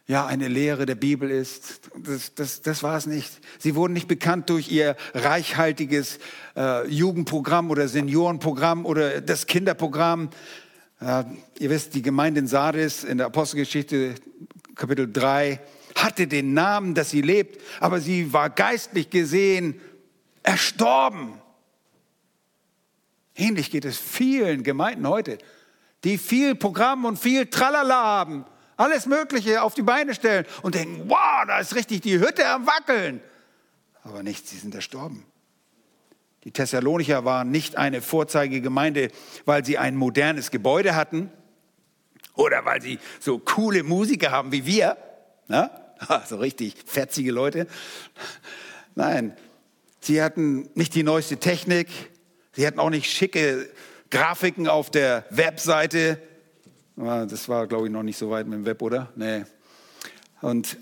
[0.07, 1.81] ja eine Lehre der Bibel ist.
[1.97, 3.41] Das, das, das war es nicht.
[3.59, 6.19] Sie wurden nicht bekannt durch ihr reichhaltiges
[6.57, 10.29] äh, Jugendprogramm oder Seniorenprogramm oder das Kinderprogramm.
[11.05, 11.25] Äh,
[11.59, 14.15] ihr wisst, die Gemeinde in Sardis in der Apostelgeschichte
[14.75, 15.61] Kapitel 3
[15.95, 19.81] hatte den Namen, dass sie lebt, aber sie war geistlich gesehen
[20.43, 21.35] erstorben.
[23.37, 25.39] Ähnlich geht es vielen Gemeinden heute,
[26.05, 28.47] die viel Programm und viel Tralala haben,
[28.77, 32.67] alles Mögliche auf die Beine stellen und denken, wow, da ist richtig die Hütte am
[32.67, 33.21] Wackeln.
[34.05, 35.25] Aber nicht, sie sind erstorben.
[36.45, 39.09] Die Thessalonicher waren nicht eine Vorzeigegemeinde,
[39.47, 41.31] weil sie ein modernes Gebäude hatten
[42.35, 44.97] oder weil sie so coole Musiker haben wie wir.
[45.49, 45.71] Na?
[46.27, 47.67] So richtig fetzige Leute.
[48.95, 49.35] Nein,
[50.01, 51.89] sie hatten nicht die neueste Technik.
[52.53, 53.71] Sie hatten auch nicht schicke
[54.11, 56.21] Grafiken auf der Webseite.
[56.97, 59.13] Das war, glaube ich, noch nicht so weit mit dem Web, oder?
[59.17, 59.45] Nee.
[60.43, 60.77] Und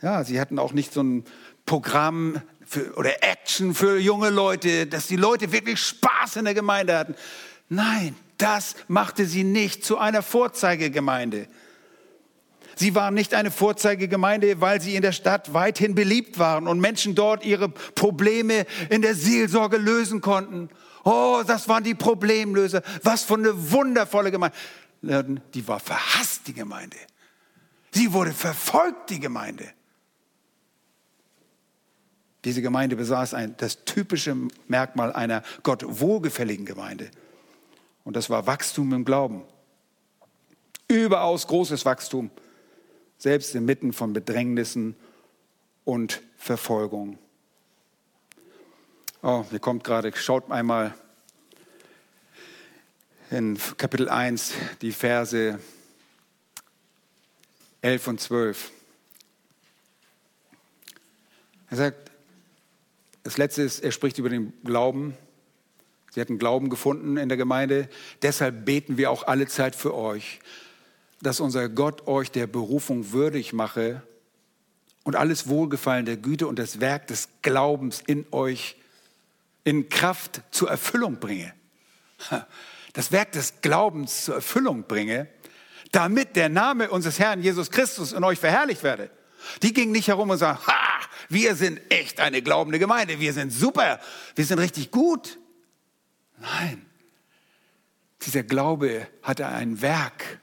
[0.00, 1.24] ja, sie hatten auch nicht so ein
[1.66, 2.40] Programm
[2.72, 7.14] für, oder Action für junge Leute, dass die Leute wirklich Spaß in der Gemeinde hatten.
[7.68, 11.48] Nein, das machte sie nicht zu einer Vorzeigegemeinde.
[12.74, 17.14] Sie waren nicht eine Vorzeigegemeinde, weil sie in der Stadt weithin beliebt waren und Menschen
[17.14, 20.70] dort ihre Probleme in der Seelsorge lösen konnten.
[21.04, 22.82] Oh, das waren die Problemlöser.
[23.02, 24.56] Was für eine wundervolle Gemeinde.
[25.02, 26.96] Die war verhasst, die Gemeinde.
[27.90, 29.68] Sie wurde verfolgt, die Gemeinde.
[32.44, 34.36] Diese Gemeinde besaß ein, das typische
[34.66, 37.10] Merkmal einer Gott wohlgefälligen Gemeinde.
[38.04, 39.42] Und das war Wachstum im Glauben.
[40.88, 42.30] Überaus großes Wachstum,
[43.16, 44.96] selbst inmitten von Bedrängnissen
[45.84, 47.18] und Verfolgung.
[49.22, 50.94] Oh, hier kommt gerade, schaut einmal
[53.30, 55.58] in Kapitel 1 die Verse
[57.80, 58.70] 11 und 12.
[61.70, 62.11] Er sagt,
[63.22, 65.16] das letzte ist, er spricht über den Glauben.
[66.10, 67.88] Sie hatten Glauben gefunden in der Gemeinde.
[68.22, 70.40] Deshalb beten wir auch alle Zeit für euch,
[71.20, 74.02] dass unser Gott euch der Berufung würdig mache
[75.04, 78.76] und alles Wohlgefallen der Güte und das Werk des Glaubens in euch
[79.64, 81.52] in Kraft zur Erfüllung bringe.
[82.92, 85.26] Das Werk des Glaubens zur Erfüllung bringe,
[85.92, 89.10] damit der Name unseres Herrn Jesus Christus in euch verherrlicht werde.
[89.62, 90.91] Die gingen nicht herum und sagen, ha,
[91.32, 94.00] wir sind echt eine glaubende Gemeinde, wir sind super,
[94.34, 95.38] wir sind richtig gut.
[96.40, 96.84] Nein,
[98.22, 100.40] dieser Glaube hatte ein Werk.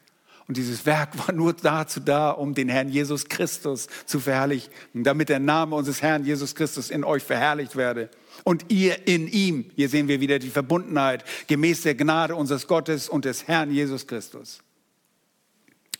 [0.47, 5.29] Und dieses Werk war nur dazu da, um den Herrn Jesus Christus zu verherrlichen, damit
[5.29, 8.09] der Name unseres Herrn Jesus Christus in euch verherrlicht werde.
[8.43, 13.09] Und ihr in ihm, hier sehen wir wieder die Verbundenheit, gemäß der Gnade unseres Gottes
[13.09, 14.63] und des Herrn Jesus Christus.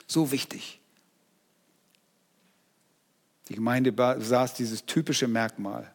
[0.07, 0.78] So wichtig.
[3.49, 5.91] Die Gemeinde besaß dieses typische Merkmal.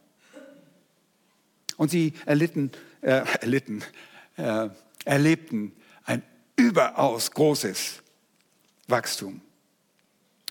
[1.77, 3.83] Und sie erlitten, äh, erlitten,
[4.37, 4.69] äh,
[5.05, 5.73] erlebten
[6.05, 6.23] ein
[6.57, 8.03] überaus großes
[8.89, 9.41] Wachstum.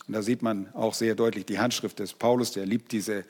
[0.08, 3.26] Und da sieht man auch sehr deutlich die Handschrift des Paulus, der liebt diese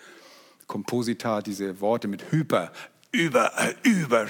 [0.67, 2.71] Komposita, diese Worte mit hyper,
[3.11, 3.51] über,
[3.83, 4.27] über,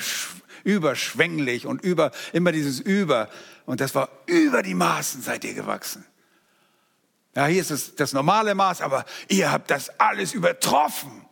[0.63, 3.29] überschwänglich und über, immer dieses über.
[3.65, 6.03] Und das war über die Maßen seid ihr gewachsen.
[7.35, 11.23] Ja, hier ist es das normale Maß, aber ihr habt das alles übertroffen.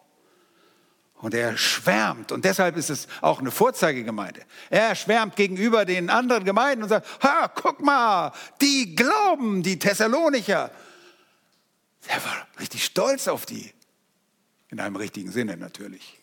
[1.15, 2.31] Und er schwärmt.
[2.31, 4.41] Und deshalb ist es auch eine Vorzeigegemeinde.
[4.71, 10.71] Er schwärmt gegenüber den anderen Gemeinden und sagt, ha, guck mal, die glauben, die Thessalonicher.
[12.07, 13.71] Er war richtig stolz auf die.
[14.69, 16.17] In einem richtigen Sinne natürlich.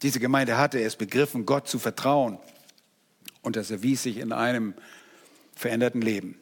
[0.00, 2.38] Diese Gemeinde hatte es begriffen, Gott zu vertrauen.
[3.42, 4.74] Und das erwies sich in einem
[5.54, 6.40] veränderten Leben.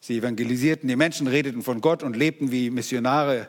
[0.00, 3.48] Sie evangelisierten die Menschen, redeten von Gott und lebten wie Missionare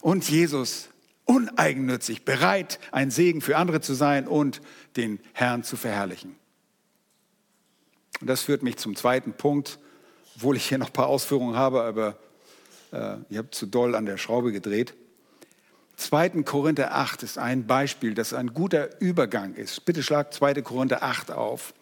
[0.00, 0.88] und Jesus
[1.24, 4.60] uneigennützig, bereit, ein Segen für andere zu sein und
[4.96, 6.34] den Herrn zu verherrlichen.
[8.20, 9.78] Und das führt mich zum zweiten Punkt,
[10.36, 12.16] obwohl ich hier noch ein paar Ausführungen habe, aber
[12.92, 14.94] äh, ihr habt zu doll an der Schraube gedreht.
[15.96, 16.42] 2.
[16.42, 19.84] Korinther 8 ist ein Beispiel, das ein guter Übergang ist.
[19.84, 20.62] Bitte schlagt 2.
[20.62, 21.74] Korinther 8 auf.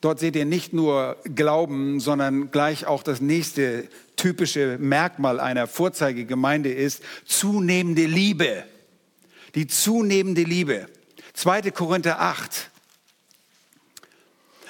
[0.00, 6.72] Dort seht ihr nicht nur Glauben, sondern gleich auch das nächste typische Merkmal einer Vorzeigegemeinde
[6.72, 8.64] ist zunehmende Liebe.
[9.54, 10.86] Die zunehmende Liebe.
[11.34, 11.70] 2.
[11.72, 12.70] Korinther 8.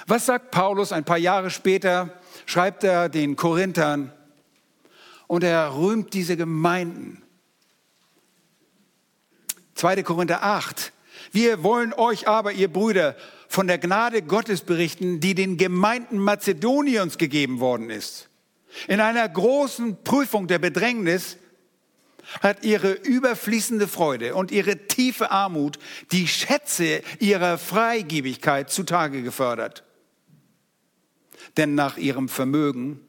[0.07, 2.19] Was sagt Paulus ein paar Jahre später?
[2.47, 4.11] Schreibt er den Korinthern
[5.27, 7.23] und er rühmt diese Gemeinden.
[9.75, 10.03] 2.
[10.03, 10.93] Korinther 8.
[11.33, 13.15] Wir wollen euch aber, ihr Brüder,
[13.49, 18.29] von der Gnade Gottes berichten, die den Gemeinden Mazedoniens gegeben worden ist.
[18.87, 21.39] In einer großen Prüfung der Bedrängnis
[22.43, 25.79] hat ihre überfließende Freude und ihre tiefe Armut
[26.13, 29.83] die Schätze ihrer Freigebigkeit zutage gefördert.
[31.57, 33.01] Denn nach ihrem Vermögen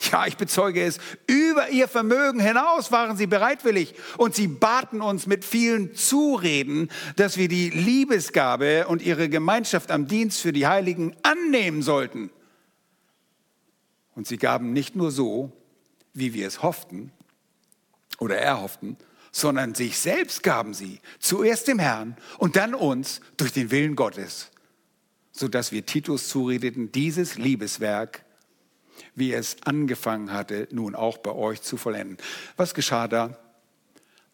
[0.00, 5.26] ja, ich bezeuge es, über ihr Vermögen hinaus waren sie bereitwillig und sie baten uns
[5.26, 11.16] mit vielen Zureden, dass wir die Liebesgabe und ihre Gemeinschaft am Dienst für die Heiligen
[11.22, 12.30] annehmen sollten.
[14.14, 15.52] Und sie gaben nicht nur so,
[16.12, 17.12] wie wir es hofften
[18.18, 18.96] oder erhofften,
[19.30, 24.50] sondern sich selbst gaben sie, zuerst dem Herrn und dann uns durch den Willen Gottes,
[25.32, 28.24] sodass wir Titus zuredeten, dieses Liebeswerk
[29.14, 32.18] wie es angefangen hatte, nun auch bei euch zu vollenden.
[32.56, 33.38] Was geschah da?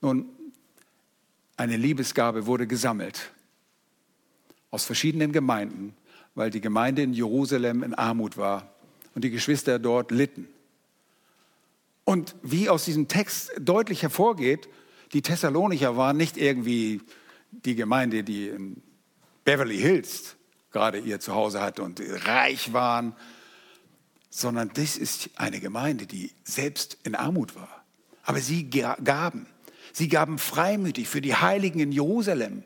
[0.01, 0.29] Nun,
[1.57, 3.31] eine Liebesgabe wurde gesammelt
[4.71, 5.95] aus verschiedenen Gemeinden,
[6.35, 8.75] weil die Gemeinde in Jerusalem in Armut war
[9.15, 10.49] und die Geschwister dort litten.
[12.05, 14.69] Und wie aus diesem Text deutlich hervorgeht,
[15.13, 17.01] die Thessalonicher waren nicht irgendwie
[17.51, 18.83] die Gemeinde, die in
[19.45, 20.37] Beverly Hills
[20.73, 23.15] gerade ihr Zuhause hatte und reich waren,
[24.37, 27.85] sondern das ist eine Gemeinde, die selbst in Armut war.
[28.25, 29.47] Aber sie gaben.
[29.93, 32.65] Sie gaben freimütig für die Heiligen in Jerusalem.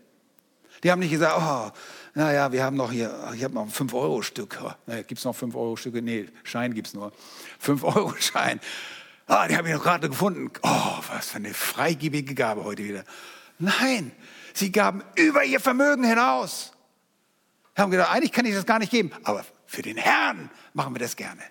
[0.83, 1.79] Die haben nicht gesagt, oh,
[2.15, 4.59] naja, wir haben noch hier, ich habe noch ein 5-Euro-Stück.
[5.09, 6.01] Gibt es noch 5-Euro-Stücke?
[6.01, 7.13] Nee, Schein gibt es nur.
[7.65, 8.61] 5-Euro-Schein.
[9.31, 10.51] Ah, die habe ich noch gerade gefunden.
[10.63, 13.05] Oh, was für eine freigebige Gabe heute wieder.
[13.59, 14.11] Nein,
[14.55, 16.73] sie gaben über ihr Vermögen hinaus.
[17.77, 20.99] Haben gedacht, eigentlich kann ich das gar nicht geben, aber Für den Herrn machen wir
[20.99, 21.43] das gerne.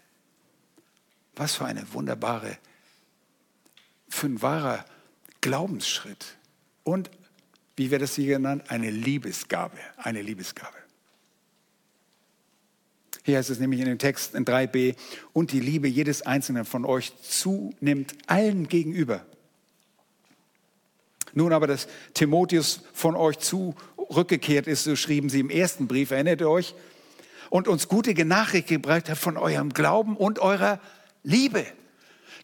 [1.38, 2.57] Was für eine wunderbare,
[4.09, 4.85] für ein wahrer
[5.41, 6.35] Glaubensschritt.
[6.83, 7.09] Und,
[7.75, 9.77] wie wird das hier genannt, eine Liebesgabe.
[9.97, 10.75] Eine Liebesgabe.
[13.23, 14.95] Hier heißt es nämlich in dem Text in 3b,
[15.33, 19.25] und die Liebe jedes Einzelnen von euch zunimmt allen gegenüber.
[21.33, 26.41] Nun aber, dass Timotheus von euch zurückgekehrt ist, so schrieben sie im ersten Brief, erinnert
[26.41, 26.73] ihr euch,
[27.49, 30.79] und uns gute Nachricht gebracht hat von eurem Glauben und eurer
[31.28, 31.65] Liebe.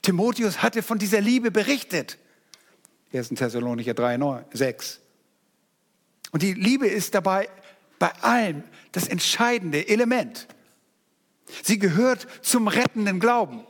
[0.01, 2.17] Timotheus hatte von dieser Liebe berichtet.
[3.13, 3.29] 1.
[3.29, 4.99] Thessalonicher 3, 9, 6.
[6.31, 7.47] Und die Liebe ist dabei
[7.97, 10.47] bei allem das entscheidende Element.
[11.63, 13.63] Sie gehört zum rettenden Glauben.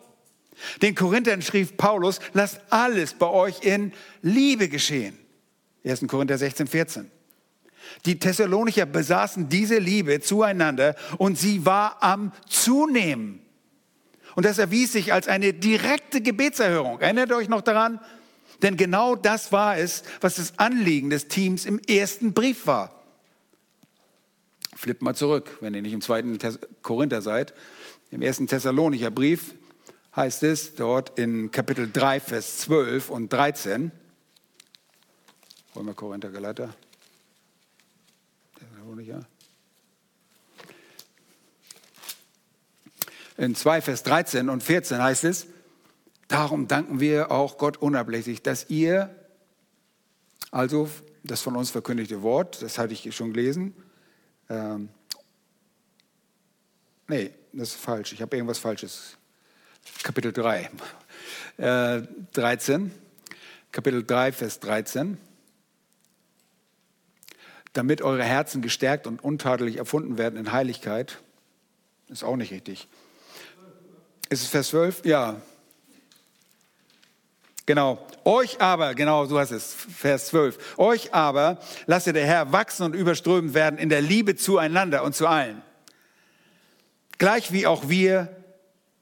[0.82, 3.94] Den Korinthern schrieb Paulus, lasst alles bei euch in
[4.24, 5.16] Liebe geschehen.
[5.86, 6.08] 1.
[6.08, 7.12] Korinther 16, 14.
[8.06, 13.43] Die Thessalonicher besaßen diese Liebe zueinander und sie war am Zunehmen.
[14.36, 17.00] Und das erwies sich als eine direkte Gebetserhörung.
[17.00, 18.00] Erinnert euch noch daran?
[18.62, 23.04] Denn genau das war es, was das Anliegen des Teams im ersten Brief war.
[24.76, 26.38] Flippt mal zurück, wenn ihr nicht im zweiten
[26.82, 27.54] Korinther seid.
[28.12, 29.56] Im ersten Thessalonicher Brief
[30.16, 33.92] heißt es dort in Kapitel 3, Vers 12 und 13.
[35.74, 36.74] Wollen wir Korinther Galater?
[38.60, 39.26] Thessalonicher.
[43.38, 45.48] In 2, Vers 13 und 14 heißt es,
[46.28, 49.14] darum danken wir auch Gott unablässig, dass ihr,
[50.52, 50.90] also
[51.24, 53.74] das von uns verkündigte Wort, das hatte ich schon gelesen,
[54.50, 54.90] ähm,
[57.08, 58.14] nee, das ist falsch.
[58.14, 59.18] Ich habe irgendwas Falsches.
[60.04, 60.70] Kapitel 3.
[61.58, 62.02] Äh,
[62.34, 62.92] 13.
[63.72, 65.18] Kapitel 3, Vers 13.
[67.74, 71.20] Damit eure Herzen gestärkt und untadelig erfunden werden in Heiligkeit.
[72.08, 72.88] Ist auch nicht richtig.
[74.34, 75.06] Ist es Vers 12?
[75.06, 75.40] Ja.
[77.68, 78.04] Genau.
[78.26, 80.80] Euch aber, genau so heißt es, Vers 12.
[80.80, 85.28] Euch aber lasse der Herr wachsen und überströmend werden in der Liebe zueinander und zu
[85.28, 85.62] allen.
[87.20, 88.36] Gleich wie auch wir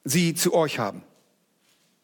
[0.03, 1.01] sie zu euch haben.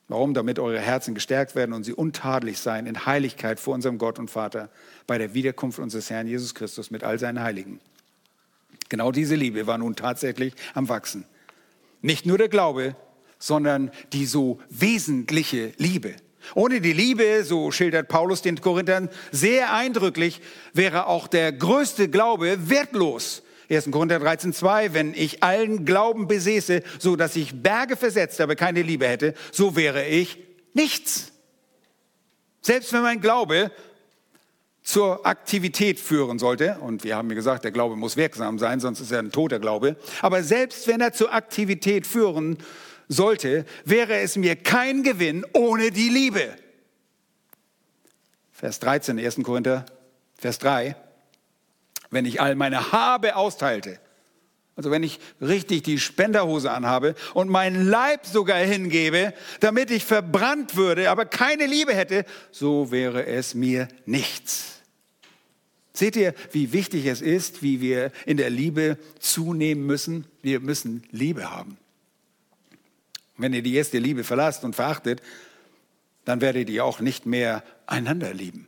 [0.08, 0.34] Warum?
[0.34, 4.32] Damit eure Herzen gestärkt werden und sie untadelig sein in Heiligkeit vor unserem Gott und
[4.32, 4.70] Vater
[5.06, 7.82] bei der Wiederkunft unseres Herrn Jesus Christus mit all seinen Heiligen.
[8.88, 11.26] Genau diese Liebe war nun tatsächlich am Wachsen.
[12.02, 12.96] Nicht nur der Glaube,
[13.40, 16.16] sondern die so wesentliche Liebe.
[16.56, 20.42] Ohne die Liebe, so schildert Paulus den Korinthern sehr eindrücklich,
[20.74, 23.44] wäre auch der größte Glaube wertlos.
[23.70, 23.92] 1.
[23.92, 28.82] Korinther 13, 2, wenn ich allen Glauben besäße, so dass ich Berge versetzt, aber keine
[28.82, 30.40] Liebe hätte, so wäre ich
[30.74, 31.34] nichts.
[32.62, 33.72] Selbst wenn mein Glaube
[34.84, 39.02] zur Aktivität führen sollte, und wir haben ja gesagt, der Glaube muss wirksam sein, sonst
[39.02, 42.58] ist er ein toter Glaube, aber selbst wenn er zur Aktivität führen
[43.08, 46.56] sollte, wäre es mir kein Gewinn ohne die Liebe.
[48.52, 49.44] Vers 13, 1.
[49.44, 49.86] Korinther,
[50.38, 50.96] Vers 3.
[52.10, 54.00] Wenn ich all meine Habe austeilte,
[54.76, 60.76] also wenn ich richtig die Spenderhose anhabe und meinen Leib sogar hingebe, damit ich verbrannt
[60.76, 64.82] würde, aber keine Liebe hätte, so wäre es mir nichts.
[65.94, 70.26] Seht ihr, wie wichtig es ist, wie wir in der Liebe zunehmen müssen?
[70.44, 71.78] Wir müssen Liebe haben.
[73.38, 75.22] Wenn ihr die erste Liebe verlasst und verachtet,
[76.26, 78.68] dann werdet ihr auch nicht mehr einander lieben.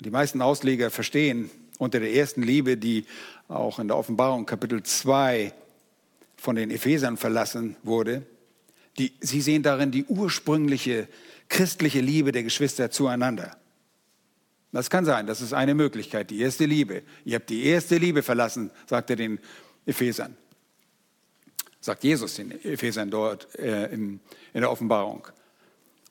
[0.00, 3.06] Die meisten Ausleger verstehen unter der ersten Liebe, die
[3.48, 5.52] auch in der Offenbarung Kapitel 2
[6.36, 8.26] von den Ephesern verlassen wurde,
[8.98, 11.08] die, sie sehen darin die ursprüngliche
[11.48, 13.56] christliche Liebe der Geschwister zueinander.
[14.72, 17.02] Das kann sein, das ist eine Möglichkeit, die erste Liebe.
[17.24, 19.38] Ihr habt die erste Liebe verlassen, sagt er den
[19.86, 20.36] Ephesern
[21.80, 24.20] sagt Jesus den Ephesern dort äh, in,
[24.52, 25.28] in der Offenbarung.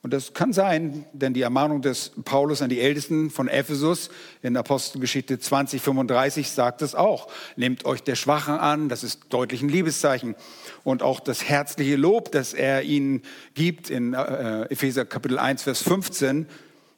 [0.00, 4.10] Und das kann sein, denn die Ermahnung des Paulus an die Ältesten von Ephesus
[4.42, 7.28] in Apostelgeschichte 20, 35 sagt es auch.
[7.56, 10.36] Nehmt euch der Schwachen an, das ist deutlich ein Liebeszeichen.
[10.84, 13.22] Und auch das herzliche Lob, das er ihnen
[13.54, 16.46] gibt in äh, Epheser Kapitel 1, Vers 15,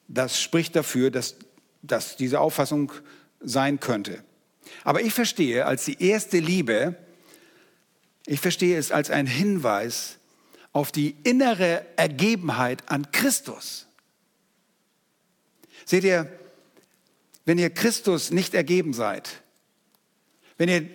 [0.08, 1.36] das spricht dafür, dass,
[1.80, 2.92] dass diese Auffassung
[3.40, 4.22] sein könnte.
[4.84, 6.96] Aber ich verstehe, als die erste Liebe
[8.26, 10.18] ich verstehe es als ein Hinweis
[10.72, 13.86] auf die innere Ergebenheit an Christus.
[15.84, 16.30] Seht ihr,
[17.44, 19.42] wenn ihr Christus nicht ergeben seid,
[20.58, 20.88] wenn ihr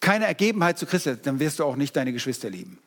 [0.00, 2.78] keine Ergebenheit zu Christus habt, dann wirst du auch nicht deine Geschwister lieben.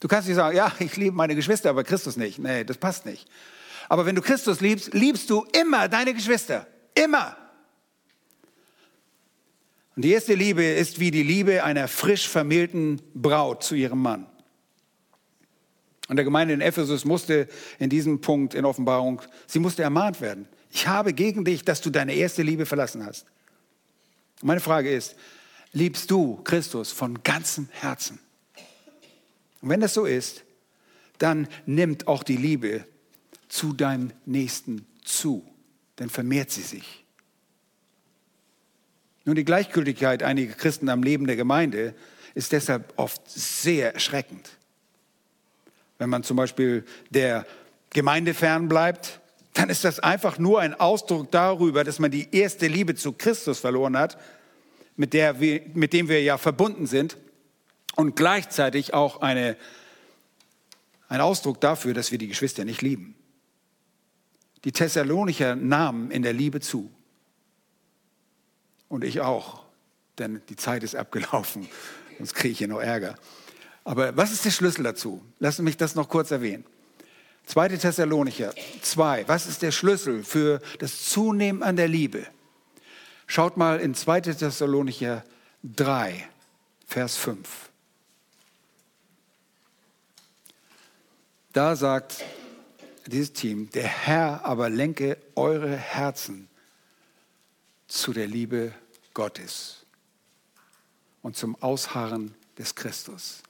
[0.00, 2.38] Du kannst nicht sagen, ja, ich liebe meine Geschwister, aber Christus nicht.
[2.38, 3.28] Nee, das passt nicht.
[3.88, 6.66] Aber wenn du Christus liebst, liebst du immer deine Geschwister.
[6.94, 7.36] Immer.
[9.98, 14.26] Und die erste Liebe ist wie die Liebe einer frisch vermählten Braut zu ihrem Mann.
[16.06, 17.48] Und der Gemeinde in Ephesus musste
[17.80, 20.46] in diesem Punkt in Offenbarung, sie musste ermahnt werden.
[20.70, 23.26] Ich habe gegen dich, dass du deine erste Liebe verlassen hast.
[24.40, 25.16] Meine Frage ist,
[25.72, 28.20] liebst du Christus von ganzem Herzen?
[29.62, 30.44] Und wenn das so ist,
[31.18, 32.84] dann nimmt auch die Liebe
[33.48, 35.44] zu deinem Nächsten zu,
[35.96, 37.04] dann vermehrt sie sich.
[39.28, 41.94] Nun, die Gleichgültigkeit einiger Christen am Leben der Gemeinde
[42.34, 44.48] ist deshalb oft sehr erschreckend.
[45.98, 47.44] Wenn man zum Beispiel der
[47.90, 49.20] Gemeinde fern bleibt,
[49.52, 53.58] dann ist das einfach nur ein Ausdruck darüber, dass man die erste Liebe zu Christus
[53.60, 54.18] verloren hat,
[54.96, 55.34] mit, der
[55.74, 57.18] mit dem wir ja verbunden sind,
[57.96, 59.58] und gleichzeitig auch eine,
[61.10, 63.14] ein Ausdruck dafür, dass wir die Geschwister nicht lieben.
[64.64, 66.90] Die Thessalonicher nahmen in der Liebe zu.
[68.88, 69.62] Und ich auch,
[70.18, 71.68] denn die Zeit ist abgelaufen,
[72.18, 73.14] sonst kriege ich hier noch Ärger.
[73.84, 75.22] Aber was ist der Schlüssel dazu?
[75.38, 76.64] Lassen mich das noch kurz erwähnen.
[77.46, 77.68] 2.
[77.68, 79.26] Thessalonicher 2.
[79.26, 82.26] Was ist der Schlüssel für das Zunehmen an der Liebe?
[83.26, 84.20] Schaut mal in 2.
[84.20, 85.24] Thessalonicher
[85.62, 86.28] 3,
[86.86, 87.70] Vers 5.
[91.52, 92.24] Da sagt
[93.06, 96.47] dieses Team, der Herr aber lenke eure Herzen
[97.88, 98.72] zu der Liebe
[99.14, 99.86] Gottes
[101.22, 103.42] und zum Ausharren des Christus.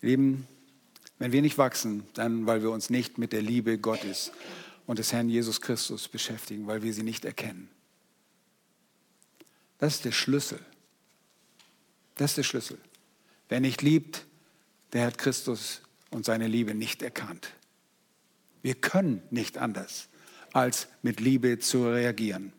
[0.00, 0.46] Lieben,
[1.18, 4.32] wenn wir nicht wachsen, dann weil wir uns nicht mit der Liebe Gottes
[4.86, 7.68] und des Herrn Jesus Christus beschäftigen, weil wir sie nicht erkennen.
[9.78, 10.60] Das ist der Schlüssel.
[12.16, 12.78] Das ist der Schlüssel.
[13.48, 14.26] Wer nicht liebt,
[14.92, 17.52] der hat Christus und seine Liebe nicht erkannt.
[18.62, 20.08] Wir können nicht anders,
[20.52, 22.52] als mit Liebe zu reagieren.